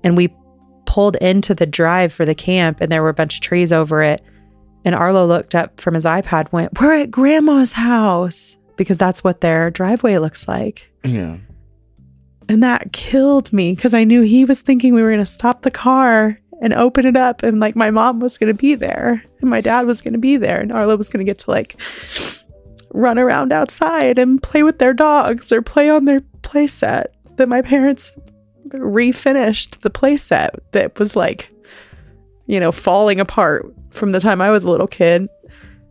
[0.02, 0.34] And we
[0.86, 4.02] pulled into the drive for the camp, and there were a bunch of trees over
[4.02, 4.22] it.
[4.84, 9.40] And Arlo looked up from his iPad, went, "We're at Grandma's house," because that's what
[9.40, 10.90] their driveway looks like.
[11.04, 11.38] yeah.
[12.46, 15.62] And that killed me because I knew he was thinking we were going to stop
[15.62, 19.24] the car and open it up and like my mom was going to be there
[19.40, 21.50] and my dad was going to be there and Arlo was going to get to
[21.50, 21.80] like
[22.92, 27.48] run around outside and play with their dogs or play on their play set that
[27.48, 28.16] my parents
[28.68, 31.50] refinished the play set that was like
[32.46, 35.28] you know falling apart from the time I was a little kid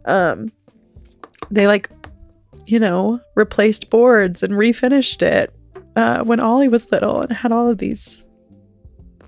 [0.06, 0.52] um
[1.52, 1.90] they like
[2.66, 5.54] you know replaced boards and refinished it
[5.96, 8.18] uh, when Ollie was little and had all of these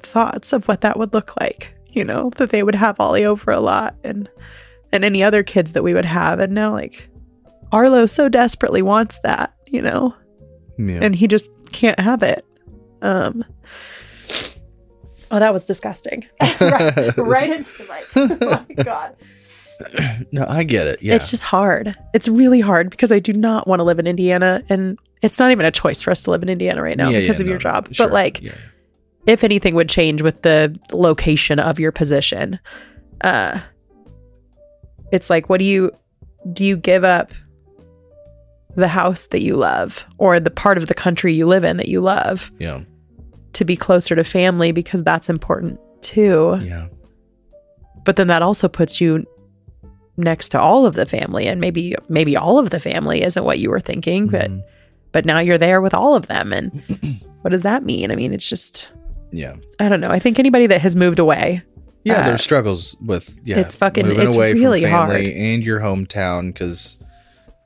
[0.02, 3.52] thoughts of what that would look like, you know, that they would have Ollie over
[3.52, 4.30] a lot and
[4.92, 6.40] and any other kids that we would have.
[6.40, 7.10] And now like
[7.72, 10.16] Arlo so desperately wants that, you know,
[10.78, 11.00] Yeah.
[11.02, 12.46] and he just can't have it.
[13.02, 13.44] Um
[15.32, 16.24] Oh, that was disgusting.
[16.42, 18.40] right, right into the mic.
[18.42, 19.16] Oh my god.
[20.32, 21.02] no, I get it.
[21.02, 21.16] Yeah.
[21.16, 21.96] It's just hard.
[22.14, 25.52] It's really hard because I do not want to live in Indiana and it's not
[25.52, 27.50] even a choice for us to live in Indiana right now Yeah, because yeah, of
[27.50, 27.94] your job.
[27.94, 28.08] sure.
[28.08, 28.54] But like Yeah.
[29.28, 32.60] if anything would change with the location of your position
[33.22, 33.60] uh
[35.12, 35.92] it's like what do you
[36.54, 37.32] do you give up
[38.76, 41.88] the house that you love or the part of the country you live in that
[41.88, 42.82] you love Yeah.
[43.54, 46.88] to be closer to family because that's important too Yeah.
[48.04, 49.26] but then that also puts you
[50.18, 53.60] next to all of the family and maybe maybe all of the family isn't what
[53.60, 54.64] you were thinking but Mhm.
[55.12, 56.72] but now you're there with all of them and
[57.42, 58.88] what does that mean i mean it's just
[59.32, 59.56] Yeah.
[59.80, 61.64] i don't know i think anybody that has moved away
[62.06, 63.58] Yeah, Uh, there's struggles with yeah.
[63.60, 65.38] it's fucking- moving it's away really from family hard.
[65.38, 66.98] and your hometown because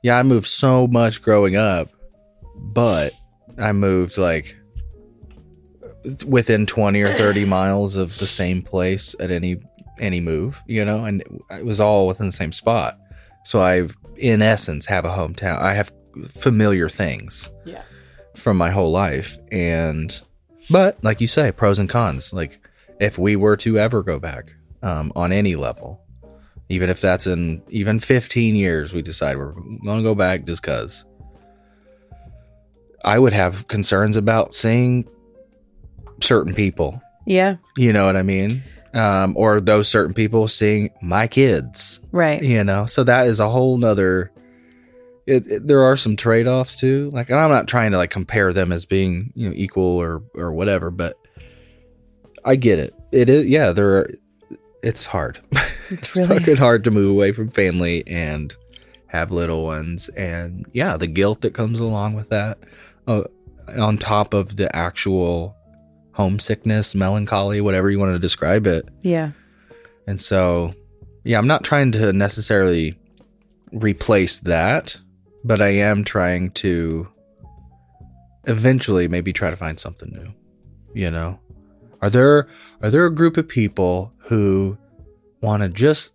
[0.02, 1.90] yeah, I moved so much growing up,
[2.56, 3.12] but
[3.58, 4.56] I moved like
[6.26, 9.60] within twenty or thirty miles of the same place at any
[10.00, 12.98] any move, you know, and it was all within the same spot.
[13.44, 15.58] So I've in essence have a hometown.
[15.60, 15.92] I have
[16.28, 17.82] familiar things Yeah.
[18.34, 20.20] from my whole life and
[20.70, 22.60] but like you say pros and cons like
[22.98, 26.00] if we were to ever go back um, on any level
[26.68, 30.62] even if that's in even 15 years we decide we're going to go back just
[30.64, 31.04] cuz
[33.04, 35.08] i would have concerns about seeing
[36.20, 38.62] certain people yeah you know what i mean
[38.94, 42.00] um, or those certain people seeing my kids.
[42.12, 42.42] Right.
[42.42, 44.30] You know, so that is a whole nother.
[45.26, 47.10] It, it- there are some trade offs too.
[47.12, 50.22] Like, and I'm not trying to like compare them as being you know equal or
[50.34, 51.16] or whatever, but
[52.44, 52.94] I get it.
[53.12, 53.72] It is yeah.
[53.72, 54.10] There are.
[54.82, 55.40] It's hard.
[55.90, 58.54] It's it's really fucking hard to move away from family and
[59.08, 62.58] have little ones, and yeah, the guilt that comes along with that,
[63.08, 63.22] uh,
[63.76, 65.56] on top of the actual
[66.20, 68.86] homesickness, melancholy, whatever you want to describe it.
[69.02, 69.30] yeah.
[70.06, 70.74] And so,
[71.24, 72.98] yeah, I'm not trying to necessarily
[73.72, 74.98] replace that,
[75.44, 77.08] but I am trying to
[78.44, 80.32] eventually maybe try to find something new.
[80.94, 81.38] You know,
[82.02, 82.48] are there
[82.82, 84.76] are there a group of people who
[85.40, 86.14] want to just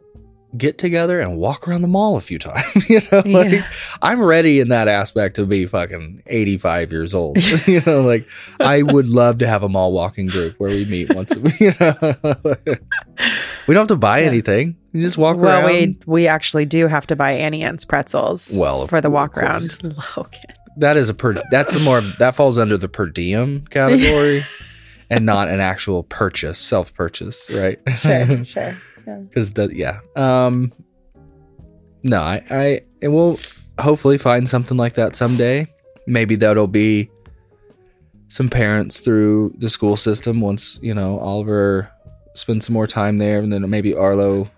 [0.57, 2.89] get together and walk around the mall a few times?
[2.89, 3.69] you know, like Yeah.
[4.01, 7.37] I'm ready in that aspect to be fucking 85 years old.
[7.67, 8.27] you know, like
[8.59, 11.59] I would love to have a mall walking group where we meet once a week.
[11.59, 11.95] You know?
[13.67, 14.27] we don't have to buy Yeah.
[14.27, 14.75] anything.
[14.93, 15.71] You just walk Well, around.
[15.71, 18.57] we we actually do have to buy Auntie Anne's pretzels.
[18.59, 19.77] Well, for the walk around.
[19.83, 20.31] Logan.
[20.77, 24.43] that is a per that's a more that falls under the per diem category
[25.09, 27.79] and not an actual purchase, self purchase, right?
[27.97, 28.77] Sure, sure.
[29.05, 29.99] Because the yeah.
[30.15, 30.71] Um
[32.03, 33.39] no i i and we'll
[33.79, 35.67] hopefully find something like that someday.
[36.07, 37.09] Maybe that'll be
[38.27, 41.89] some parents through the school system once you know oliver
[42.33, 44.49] spends some more time there and then maybe arlo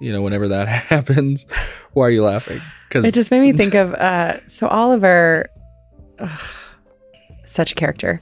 [0.00, 1.46] you know whenever that happens.
[1.92, 2.60] Why are you laughing?
[2.88, 5.48] Because It just made me think of uh so Oliver
[6.18, 6.40] ugh,
[7.44, 8.20] such a character.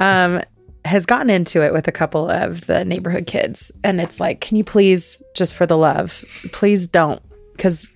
[0.00, 0.40] Um
[0.84, 3.70] has gotten into it with a couple of the neighborhood kids.
[3.84, 7.22] And it's like can you please just for the love please don't.
[7.58, 7.86] Cuz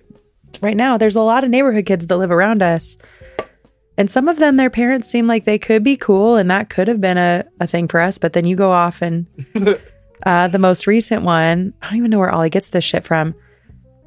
[0.61, 2.97] right now there's a lot of neighborhood kids that live around us.
[3.97, 6.87] And some of them their parents seem like they could be cool and that could
[6.87, 8.17] have been a, a thing for us.
[8.17, 9.25] But then you go off and
[10.25, 13.35] uh the most recent one i don't even know where ollie gets this shit from.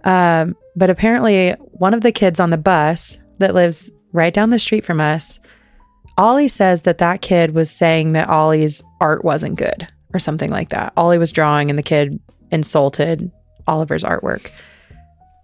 [0.04, 4.58] Um but apparently one of the kids on the bus that lives right down the
[4.58, 5.40] street from us
[6.18, 10.70] ollie says that that kid was saying that ollie's art wasn't good or something like
[10.70, 10.92] that.
[10.96, 12.18] Ollie was drawing and the kid
[12.50, 13.30] insulted
[13.66, 14.50] oliver's artwork.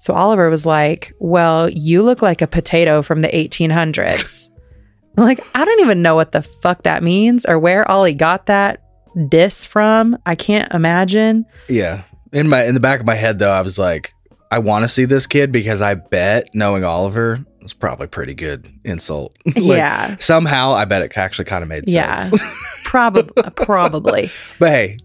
[0.00, 4.50] So oliver was like well you look like a potato from the 1800s
[5.16, 8.82] like i don't even know what the fuck that means or where ollie got that
[9.28, 10.18] diss from.
[10.26, 11.46] I can't imagine.
[11.68, 12.02] Yeah.
[12.32, 14.12] In my in the back of my head though i was like
[14.50, 18.72] i want to see this kid because i bet knowing oliver it's probably pretty good
[18.84, 22.18] insult Like, yeah somehow i bet it actually kind of made Yeah.
[22.18, 22.50] sense Yeah.
[22.84, 24.96] probably probably but hey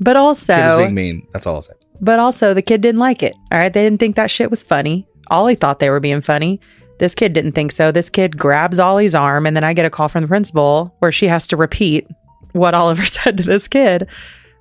[0.00, 1.26] but also being mean.
[1.32, 1.72] That's all I'll say.
[2.00, 4.62] but also the kid didn't like it all right they didn't think that shit was
[4.62, 6.60] funny ollie thought they were being funny
[6.98, 9.90] this kid didn't think so this kid grabs ollie's arm and then i get a
[9.90, 12.06] call from the principal where she has to repeat
[12.52, 14.08] what oliver said to this kid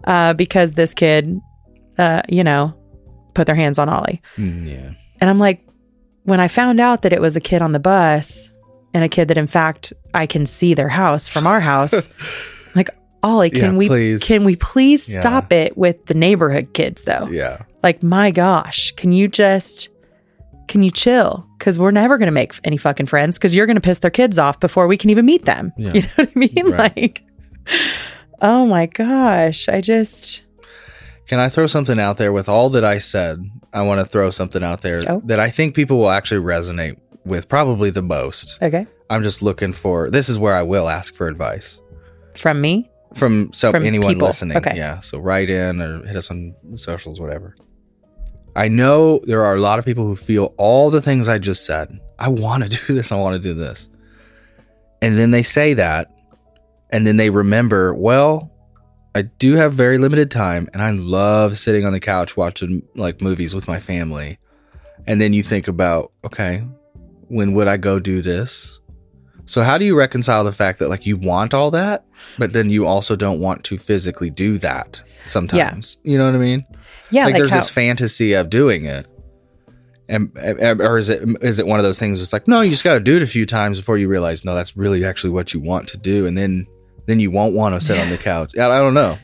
[0.06, 1.40] uh, because this kid
[1.98, 2.74] uh, you know
[3.34, 4.92] put their hands on ollie Mm, yeah.
[5.20, 5.67] And I'm like,
[6.28, 8.52] when I found out that it was a kid on the bus
[8.94, 12.10] and a kid that in fact I can see their house from our house,
[12.76, 12.90] like,
[13.24, 14.24] Ollie, can Yeah, we please.
[14.24, 15.22] can we please Yeah.
[15.22, 17.28] stop it with the neighborhood kids though?
[17.28, 17.64] Yeah.
[17.82, 19.90] Like, my gosh, can you just
[20.68, 21.48] can you chill?
[21.58, 24.60] Because we're never gonna make any fucking friends because you're gonna piss their kids off
[24.60, 25.72] before we can even meet them.
[25.78, 25.94] Yeah.
[25.96, 26.72] You know what I mean?
[26.72, 26.96] Right.
[26.98, 27.24] Like,
[28.42, 30.42] oh my gosh, I just
[31.28, 33.44] Can I throw something out there with all that I said?
[33.74, 35.22] I want to throw something out there Oh.
[35.26, 38.58] that I think people will actually resonate with probably the most.
[38.62, 41.80] okay I'm just looking for this is where I will ask for advice
[42.36, 42.90] from me.
[43.14, 44.28] from so From anyone people.
[44.28, 44.58] listening.
[44.58, 44.74] Okay.
[44.76, 45.00] Yeah.
[45.00, 47.56] So write in or hit us on the socials, whatever.
[48.56, 51.66] I know there are a lot of people who feel all the things I just
[51.66, 52.00] said.
[52.20, 53.12] I want to do this.
[53.12, 53.88] I want to do this.
[55.02, 56.12] And then they say that.
[56.90, 58.52] And then they remember, well,
[59.16, 63.22] I do have very limited time and I love sitting on the couch watching like
[63.22, 64.38] movies with my family.
[65.08, 66.64] And then you think about, okay,
[67.30, 68.80] when would I go do this?
[69.46, 72.06] So how do you reconcile the fact that like you want all that,
[72.38, 75.98] but then you also don't want to physically do that sometimes?
[76.04, 76.12] Yeah.
[76.12, 76.66] You know what I mean?
[77.10, 79.08] Yeah, like, like, there's how, this fantasy of doing it.
[80.10, 80.32] And,
[80.82, 82.22] or is it is it one of those things?
[82.22, 84.46] It's like no, you just got to do it a few times before you realize
[84.46, 86.66] no, that's really actually what you want to do, and then
[87.08, 88.56] then you won't want to sit on the couch.
[88.58, 89.18] I, I don't know.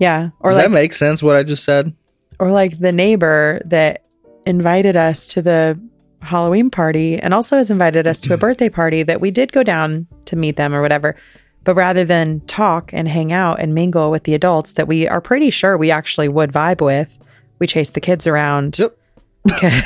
[0.00, 1.22] yeah, or Does like that make sense?
[1.22, 1.94] What I just said?
[2.40, 4.04] or like the neighbor that
[4.46, 5.80] invited us to the
[6.22, 9.62] Halloween party and also has invited us to a birthday party that we did go
[9.62, 11.16] down to meet them or whatever.
[11.64, 15.20] But rather than talk and hang out and mingle with the adults that we are
[15.20, 17.18] pretty sure we actually would vibe with,
[17.58, 18.96] we chased the kids around Yep.
[19.62, 19.84] and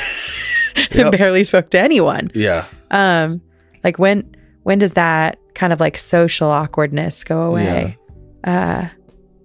[0.95, 1.13] Yep.
[1.19, 2.31] barely spoke to anyone.
[2.35, 2.67] Yeah.
[2.91, 3.41] Um,
[3.83, 4.31] like when
[4.63, 7.99] when does that kind of like social awkwardness go away?
[8.45, 8.89] Uh,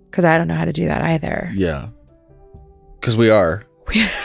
[0.10, 1.52] because I don't know how to do that either.
[1.54, 1.88] Yeah.
[3.00, 3.64] because we are.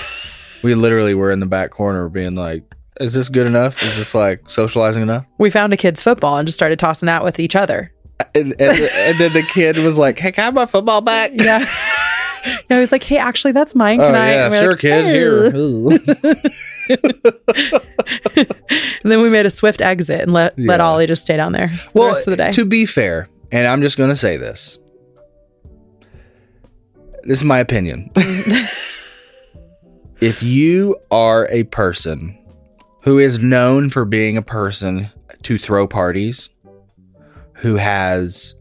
[0.62, 2.64] we literally were in the back corner being like,
[3.00, 3.82] "Is this good enough?
[3.82, 7.24] Is this like socializing enough?" We found a kid's football and just started tossing that
[7.24, 7.92] with each other.
[8.34, 11.32] And, and, and then the kid was like, "Hey, can I have my football back?"
[11.34, 11.64] Yeah.
[12.70, 14.00] yeah, I was like, hey, actually, that's mine.
[14.00, 14.32] Oh Can I?
[14.32, 15.06] yeah, sure, like, kid.
[15.06, 15.52] Here.
[19.02, 21.70] And then we made a swift exit and let let Ollie just stay down there
[21.92, 22.52] well, the rest of the day.
[22.52, 24.78] to be fair, and I'm just going to say this.
[27.24, 28.10] This is my opinion.
[30.20, 32.38] if you are a person
[33.02, 35.08] who is known for being a person
[35.42, 36.50] to throw parties,
[37.54, 38.54] who has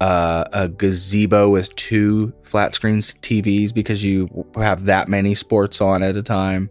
[0.00, 6.02] uh, a gazebo with two flat screens TVs because you have that many sports on
[6.02, 6.68] at a time,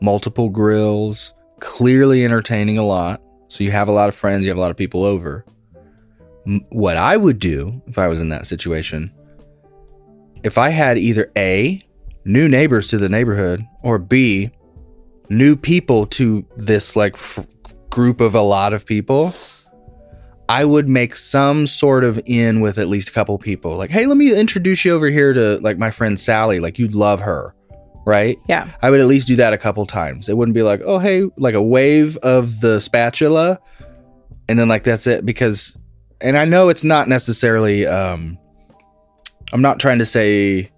[0.00, 3.22] multiple grills, clearly entertaining a lot.
[3.48, 5.44] So you have a lot of friends, you have a lot of people over.
[6.46, 9.12] M- What I would do if I was in that situation,
[10.42, 11.80] if I had either A,
[12.24, 14.50] new neighbors to the neighborhood, or B,
[15.30, 17.46] new people to this like f-
[17.90, 19.32] group of a lot of people,
[20.48, 23.76] I would make some sort of in with at least a couple people.
[23.76, 26.58] Like, hey, let me introduce you over here to like my friend Sally.
[26.58, 27.54] Like, you'd love her,
[28.06, 28.38] right?
[28.48, 28.70] yeah.
[28.82, 30.28] I would at least do that a couple times.
[30.28, 33.58] It wouldn't be like, oh, hey, like a wave of the spatula,
[34.48, 35.26] and then like that's it.
[35.26, 35.76] Because,
[36.20, 38.38] and I know it's not necessarily, um,
[39.52, 40.70] I'm not trying to say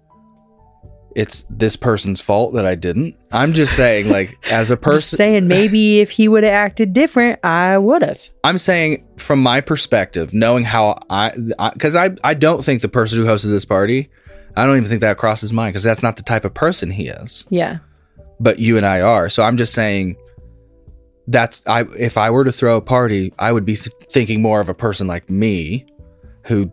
[1.15, 3.15] it's this person's fault that I didn't.
[3.31, 7.39] I'm just saying, like, as a person, saying, maybe if he would have acted different,
[7.43, 8.29] I would have.
[8.43, 11.31] I'm saying from my perspective, knowing how I,
[11.73, 14.09] because I, I, don't think the person who hosted this party,
[14.55, 17.07] I don't even think that crosses mind because that's not the type of person he
[17.07, 17.45] is.
[17.49, 17.79] Yeah.
[18.39, 19.29] But you and I are.
[19.29, 20.17] So I'm just saying
[21.27, 21.85] that's I.
[21.97, 24.73] If I were to throw a party, I would be th- thinking more of a
[24.73, 25.85] person like me,
[26.45, 26.71] who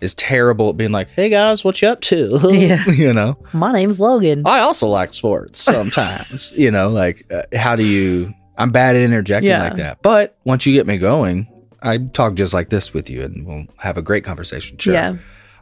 [0.00, 2.84] is terrible at being like, "Hey guys, what you up to?" Yeah.
[2.90, 3.36] you know.
[3.52, 4.42] My name's Logan.
[4.46, 6.52] I also like sports sometimes.
[6.58, 8.32] you know, like uh, how do you?
[8.56, 9.62] I'm bad at interjecting Yeah.
[9.64, 10.02] like that.
[10.02, 11.46] But once you get me going,
[11.82, 14.78] I talk just like this with you, and we'll have a great conversation.
[14.78, 14.94] Sure.
[14.94, 15.16] Yeah.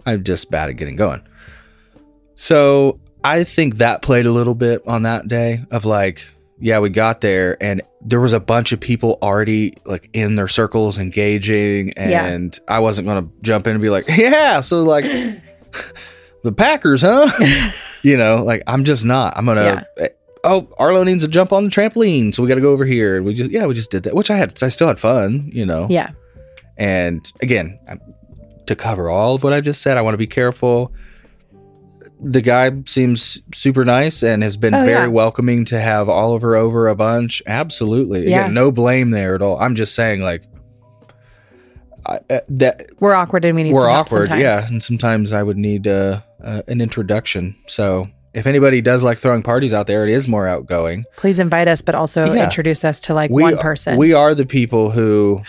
[0.06, 1.20] I'm just bad at getting going.
[2.36, 6.26] So I think that played a little bit on that day of like,
[6.58, 10.48] yeah, we got there and there was a bunch of people already like in their
[10.48, 12.24] circles engaging Yeah.
[12.26, 15.04] and I wasn't going to jump in and be like, yeah, so like
[16.42, 17.30] the Packers, huh?
[18.02, 19.36] you know, like I'm just not.
[19.36, 20.08] I'm going to eh,
[20.44, 23.16] Oh, Arlo needs to jump on the trampoline, so we got to go over here.
[23.16, 25.50] And we just, yeah, we just did that, which I had, I still had fun,
[25.52, 25.88] you know.
[25.90, 26.10] Yeah.
[26.76, 28.00] And again, I'm-
[28.66, 30.92] to cover all of what I just said, I want to be careful.
[32.20, 35.06] The guy seems super nice and has been Oh, very yeah.
[35.08, 37.42] welcoming to have Oliver over a bunch.
[37.46, 38.28] Absolutely.
[38.30, 38.42] Yeah.
[38.44, 39.58] Again, no blame there at all.
[39.60, 40.44] I'm just saying, like,
[42.06, 44.28] I, uh, that We're awkward and we need we're awkward.
[44.28, 44.40] sometimes.
[44.42, 44.66] Yeah.
[44.68, 47.56] And sometimes I would need uh, uh, an introduction.
[47.66, 51.04] So if anybody does like throwing parties out there, it is more outgoing.
[51.16, 52.44] Please invite us, but also Yeah.
[52.44, 53.98] introduce us to like we, one person.
[53.98, 55.42] We are the people who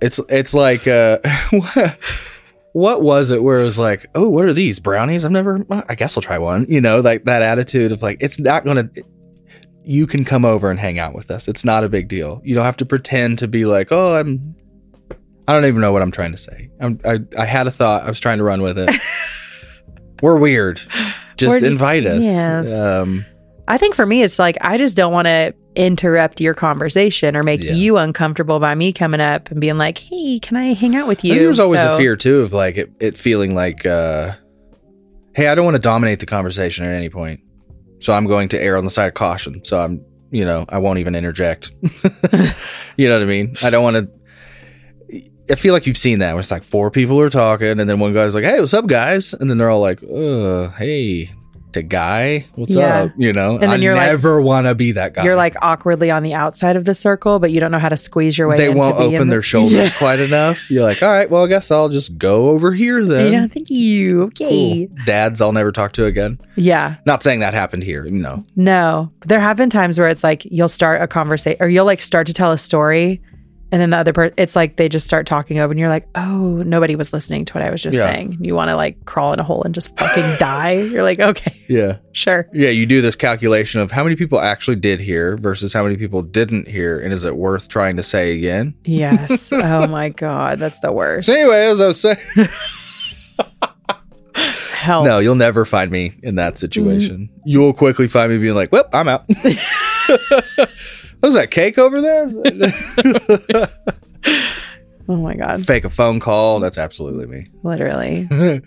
[0.00, 1.18] it's it's like uh
[2.78, 5.24] what was it where it was like, "Oh, what are these brownies?
[5.24, 8.38] I've never I guess I'll try one." You know, like that attitude of like it's
[8.38, 9.04] not going to
[9.84, 11.48] you can come over and hang out with us.
[11.48, 12.40] It's not a big deal.
[12.44, 14.54] You don't have to pretend to be like, "Oh, I'm
[15.48, 16.70] I don't even know what I'm trying to say.
[16.80, 18.04] I'm, I I had a thought.
[18.04, 18.90] I was trying to run with it.
[20.22, 20.76] We're weird.
[21.36, 22.22] Just, just- invite us.
[22.22, 22.70] yes.
[22.72, 23.24] Um,
[23.68, 27.42] I think for me, it's like I just don't want to interrupt your conversation or
[27.44, 27.72] make Yeah.
[27.72, 31.24] you uncomfortable by me coming up and being like, "Hey, can I hang out with
[31.24, 34.32] you?" There's always So- a fear too of like it, it feeling like, uh,
[35.34, 37.40] hey, I don't want to dominate the conversation at any point,
[38.00, 39.62] so I'm going to err on the side of caution.
[39.64, 40.00] So I'm,
[40.32, 41.70] you know, I won't even interject.
[42.96, 43.54] you know what I mean?
[43.62, 44.08] I don't want to.
[45.50, 47.98] I feel like you've seen that where it's like four people are talking, and then
[48.00, 51.30] one guy's like, "Hey, what's up, guys?" And then they're all like, "Uh, hey."
[51.82, 53.02] Guy, what's Yeah.
[53.02, 53.10] up?
[53.16, 55.24] You know, And then I you're like- never want to be that guy.
[55.24, 57.96] You're like awkwardly on the outside of the circle, but you don't know how to
[57.96, 58.56] squeeze your way.
[58.56, 59.90] they won't open the- their shoulders Yeah.
[59.98, 60.70] quite enough.
[60.70, 63.32] You're like, all right, well, I guess I'll just go over here then.
[63.32, 64.22] Yeah, thank you.
[64.24, 64.88] Okay.
[64.88, 65.04] Cool.
[65.06, 66.38] Dads I'll never talk to again.
[66.56, 66.96] Yeah.
[67.06, 68.04] Not saying that happened here.
[68.10, 68.44] No.
[68.56, 72.02] No, there have been times where it's like you'll start a conversation or you'll like
[72.02, 73.20] start to tell a story
[73.70, 76.08] and then the other person, it's like they just start talking over and you're like,
[76.14, 78.04] oh, nobody was listening to what I was just Yeah.
[78.12, 78.38] saying.
[78.40, 80.72] You want to like crawl in a hole and just fucking die.
[80.72, 81.98] You're like, okay, Yeah.
[82.12, 82.48] sure.
[82.52, 82.70] Yeah.
[82.70, 86.22] You do this calculation of how many people actually did hear versus how many people
[86.22, 86.98] didn't hear.
[86.98, 88.74] And is it worth trying to say again?
[88.84, 89.52] Yes.
[89.52, 90.58] oh my God.
[90.58, 91.26] That's the worst.
[91.26, 92.16] So, anyway, as I was saying,
[94.72, 95.04] Help.
[95.06, 97.28] no, you'll never find me in that situation.
[97.32, 97.40] Mm.
[97.44, 99.24] You will quickly find me being like, well, I'm out.
[101.20, 102.28] Was that cake over there?
[105.10, 105.64] Oh my God.
[105.64, 106.60] Fake a phone call.
[106.60, 107.46] That's absolutely me.
[107.62, 108.28] Literally.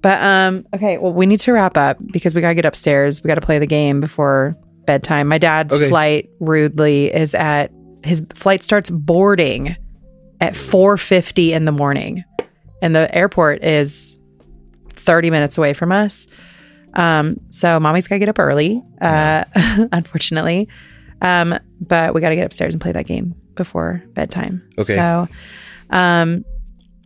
[0.00, 3.22] But um, okay, well, we need to wrap up because we gotta get upstairs.
[3.24, 4.56] We gotta play the game before
[4.86, 5.26] bedtime.
[5.26, 5.88] My dad's Okay.
[5.88, 7.72] flight rudely is at
[8.04, 9.74] his flight starts boarding
[10.40, 12.22] at 4:50 in the morning,
[12.80, 14.16] and the airport is
[14.94, 16.28] 30 minutes away from us.
[16.94, 19.42] Um, so mommy's gotta get up early, uh,
[19.90, 20.68] unfortunately.
[21.20, 24.62] Um, but we gotta get upstairs and play that game before bedtime.
[24.78, 24.94] Okay.
[24.94, 25.28] So,
[25.90, 26.44] um,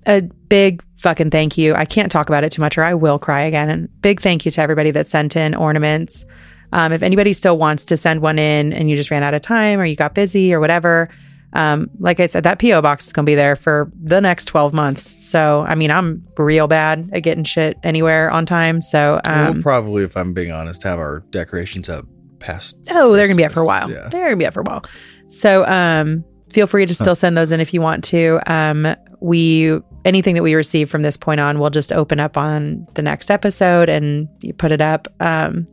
[0.07, 1.75] a big fucking thank you.
[1.75, 3.69] I can't talk about it too much or I will cry again.
[3.71, 6.25] And big thank you to everybody that sent in ornaments.
[6.73, 9.43] Um, if anybody still wants to send one in and you just ran out of
[9.43, 11.09] time or you got busy or whatever,
[11.53, 14.47] um, like I said, that PO box is going to be there for the next
[14.47, 15.17] 12 months.
[15.25, 18.81] So, I mean, I'm real bad at getting shit anywhere on time.
[18.81, 22.07] So, um, we'll probably, if I'm being honest, have our decorations up
[22.43, 22.77] past.
[22.91, 23.91] Oh, they're gonna be up for a while.
[23.91, 24.09] Yeah.
[24.09, 24.85] They're gonna be up for a while.
[25.29, 28.41] So um feel free to still send those in if you want to.
[28.47, 32.87] Um we anything that we receive from this point on, we'll just open up on
[32.95, 35.09] the next episode and you put it up.
[35.21, 35.67] Um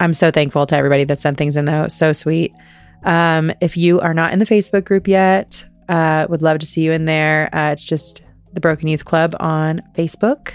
[0.00, 1.88] I'm so thankful to everybody that sent things in though.
[1.88, 2.52] So sweet.
[3.04, 6.82] Um if you are not in the Facebook group yet, uh would love to see
[6.82, 7.48] you in there.
[7.54, 10.52] Uh it's just the Broken Youth Club on Facebook.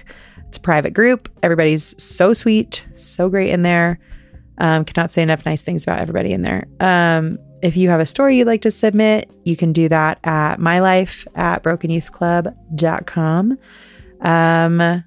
[0.47, 1.29] It's a private group.
[1.43, 3.99] Everybody's so sweet, so great in there.
[4.59, 6.67] Um, cannot say enough nice things about everybody in there.
[6.79, 10.57] Um, if you have a story you'd like to submit, you can do that at
[10.57, 13.57] mylife at brokenyouthclub.com.
[14.21, 15.03] Um,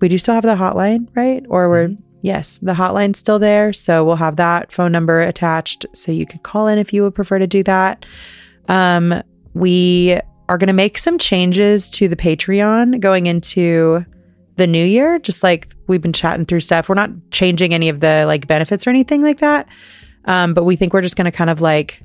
[0.00, 1.44] we do still have the hotline, right?
[1.48, 3.72] Or we're, yes, the hotline's still there.
[3.72, 7.14] So we'll have that phone number attached so you can call in if you would
[7.14, 8.04] prefer to do that.
[8.68, 9.22] Um,
[9.54, 14.04] we are going to make some changes to the Patreon going into
[14.56, 16.88] the new year just like we've been chatting through stuff.
[16.88, 19.68] We're not changing any of the like benefits or anything like that.
[20.26, 22.02] Um, but we think we're just going to kind of like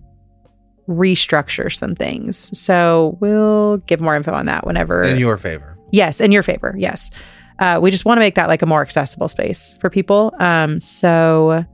[0.87, 2.57] restructure some things.
[2.59, 5.77] So we'll give more info on that whenever In your favor.
[5.91, 7.11] yes in your favor yes.
[7.59, 10.33] Uh, we just want to make that like a more accessible space for people.
[10.39, 11.65] Um, so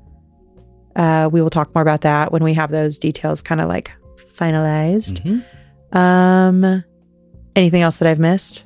[0.95, 3.91] uh, we will talk more about that when we have those details kind of like
[4.35, 5.21] finalized.
[5.93, 5.95] Mhm.
[5.97, 6.83] um
[7.55, 8.64] anything else that i've missed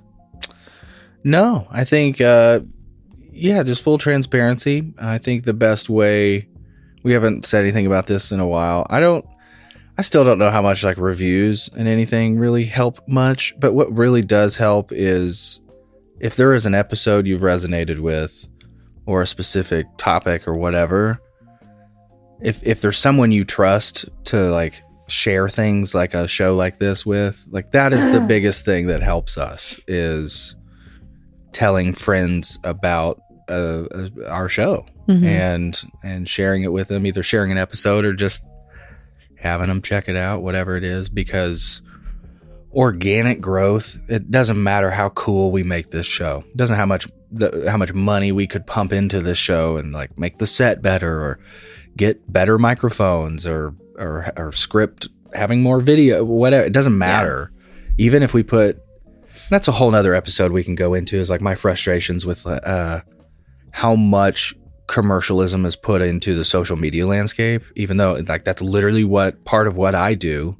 [1.23, 2.61] No, I think, uh,
[3.31, 4.93] yeah, just full transparency.
[4.97, 6.47] I think the best way,
[7.03, 8.85] we haven't said anything about this in a while.
[8.89, 9.25] I don't,
[9.97, 13.91] I still don't know how much like reviews and anything really help much, but what
[13.91, 15.59] really does help is
[16.19, 18.47] if there is an episode you've resonated with
[19.05, 21.19] or a specific topic or whatever,
[22.41, 27.05] if, if there's someone you trust to like share things like a show like this
[27.05, 30.55] with, like that is the biggest thing that helps us is
[31.51, 35.25] telling friends about uh, uh, our show Mhm.
[35.25, 38.45] and and sharing it with them either sharing an episode or just
[39.35, 41.81] having them check it out whatever it is because
[42.73, 46.43] organic growth it doesn't matter how cool we make this show.
[46.49, 49.91] It doesn't how much the, how much money we could pump into this show and
[49.93, 51.39] like make the set better or
[51.97, 57.51] get better microphones or or, or script having more video whatever it doesn't matter.
[57.97, 58.79] Even if we put
[59.49, 63.01] that's a whole nother episode we can go into is like my frustrations with uh
[63.71, 64.53] how much
[64.87, 69.67] commercialism is put into the social media landscape even though like that's literally what part
[69.67, 70.55] of what i do.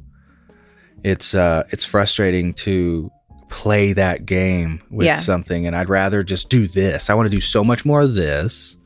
[1.04, 3.10] It's uh it's frustrating to
[3.50, 5.16] play that game with Yeah.
[5.18, 7.10] something and i'd rather just do this.
[7.10, 8.78] I want to do so much more of this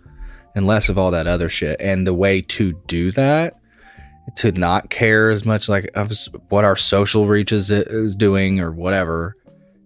[0.56, 1.82] and less of all that other shit.
[1.82, 3.56] And the way to do that
[4.38, 6.14] to not care as much like of
[6.50, 9.34] what our social reach is, is doing or whatever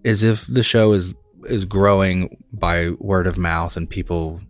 [0.07, 1.13] is if the show is
[1.45, 4.41] is growing by word of mouth and people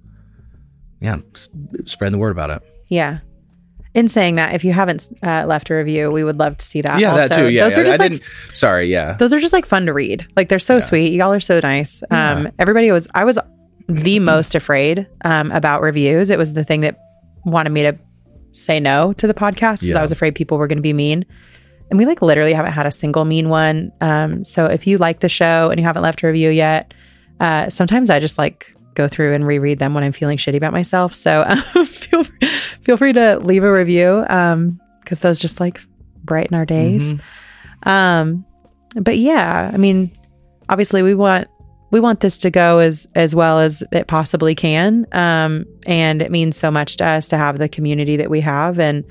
[1.01, 1.49] yeah s-
[1.85, 3.19] spread the word about it Yeah.
[3.93, 6.81] In saying that, if you haven't uh, left a review, we would love to see
[6.81, 6.99] that.
[6.99, 7.81] yeah that too yeah, those yeah.
[7.81, 10.25] are just i like didn't sorry yeah those are just like fun to read.
[10.35, 10.79] Like they're so Yeah.
[10.81, 11.13] sweet.
[11.13, 12.03] Y'all are so nice.
[12.11, 12.51] Um, Yeah.
[12.59, 13.07] everybody was.
[13.15, 13.39] I was
[13.87, 16.29] the most afraid um, about reviews.
[16.29, 16.99] It was the thing that
[17.45, 17.97] wanted me to
[18.51, 19.95] say no to the podcast because.
[19.95, 21.25] I was afraid people were going to be mean.
[21.89, 23.91] And we like literally haven't had a single mean one.
[24.01, 26.93] Um, so if you like the show and you haven't left a review yet,
[27.39, 30.73] uh, sometimes I just like go through and reread them when I'm feeling shitty about
[30.73, 31.15] myself.
[31.15, 34.21] So um, feel feel free to leave a review
[35.01, 35.79] because those just like
[36.23, 37.13] brighten our days.
[37.13, 37.87] Mhm.
[37.87, 38.45] Um,
[38.95, 40.11] but yeah, I mean,
[40.69, 41.47] obviously we want
[41.91, 45.05] we want this to go as as well as it possibly can.
[45.13, 48.79] Um, and it means so much to us to have the community that we have,
[48.79, 49.05] and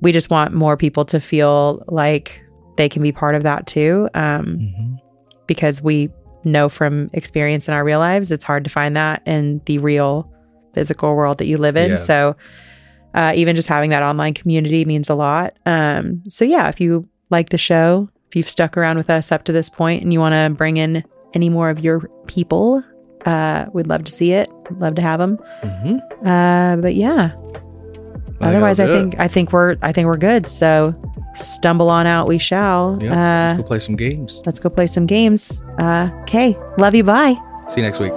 [0.00, 2.40] we just want more people to feel like
[2.76, 4.08] they can be part of that too.
[4.14, 4.98] Um, Mhm.
[5.46, 6.10] because we
[6.44, 10.30] know from experience in our real lives, it's hard to find that in the real
[10.74, 11.90] physical world that you live in.
[11.90, 11.96] Yeah.
[11.96, 12.36] So,
[13.14, 15.54] uh, even just having that online community means a lot.
[15.66, 19.44] Um, so, yeah, if you like the show, if you've stuck around with us up
[19.44, 21.02] to this point and you want to bring in
[21.34, 22.82] any more of your people,
[23.26, 24.48] Uh, we'd love to see it.
[24.78, 25.38] Love to have them.
[25.64, 25.96] Mm-hmm.
[26.24, 27.32] Uh, but yeah.
[28.40, 30.48] Otherwise, I think I think we're I think we're good.
[30.48, 30.94] So
[31.34, 32.98] stumble on out, we shall.
[33.00, 33.12] Yeah.
[33.12, 34.40] Uh, let's go play some games.
[34.46, 35.62] let's go play some games.
[35.78, 37.04] Uh, okay, love you.
[37.04, 37.36] Bye.
[37.70, 38.12] See you next week.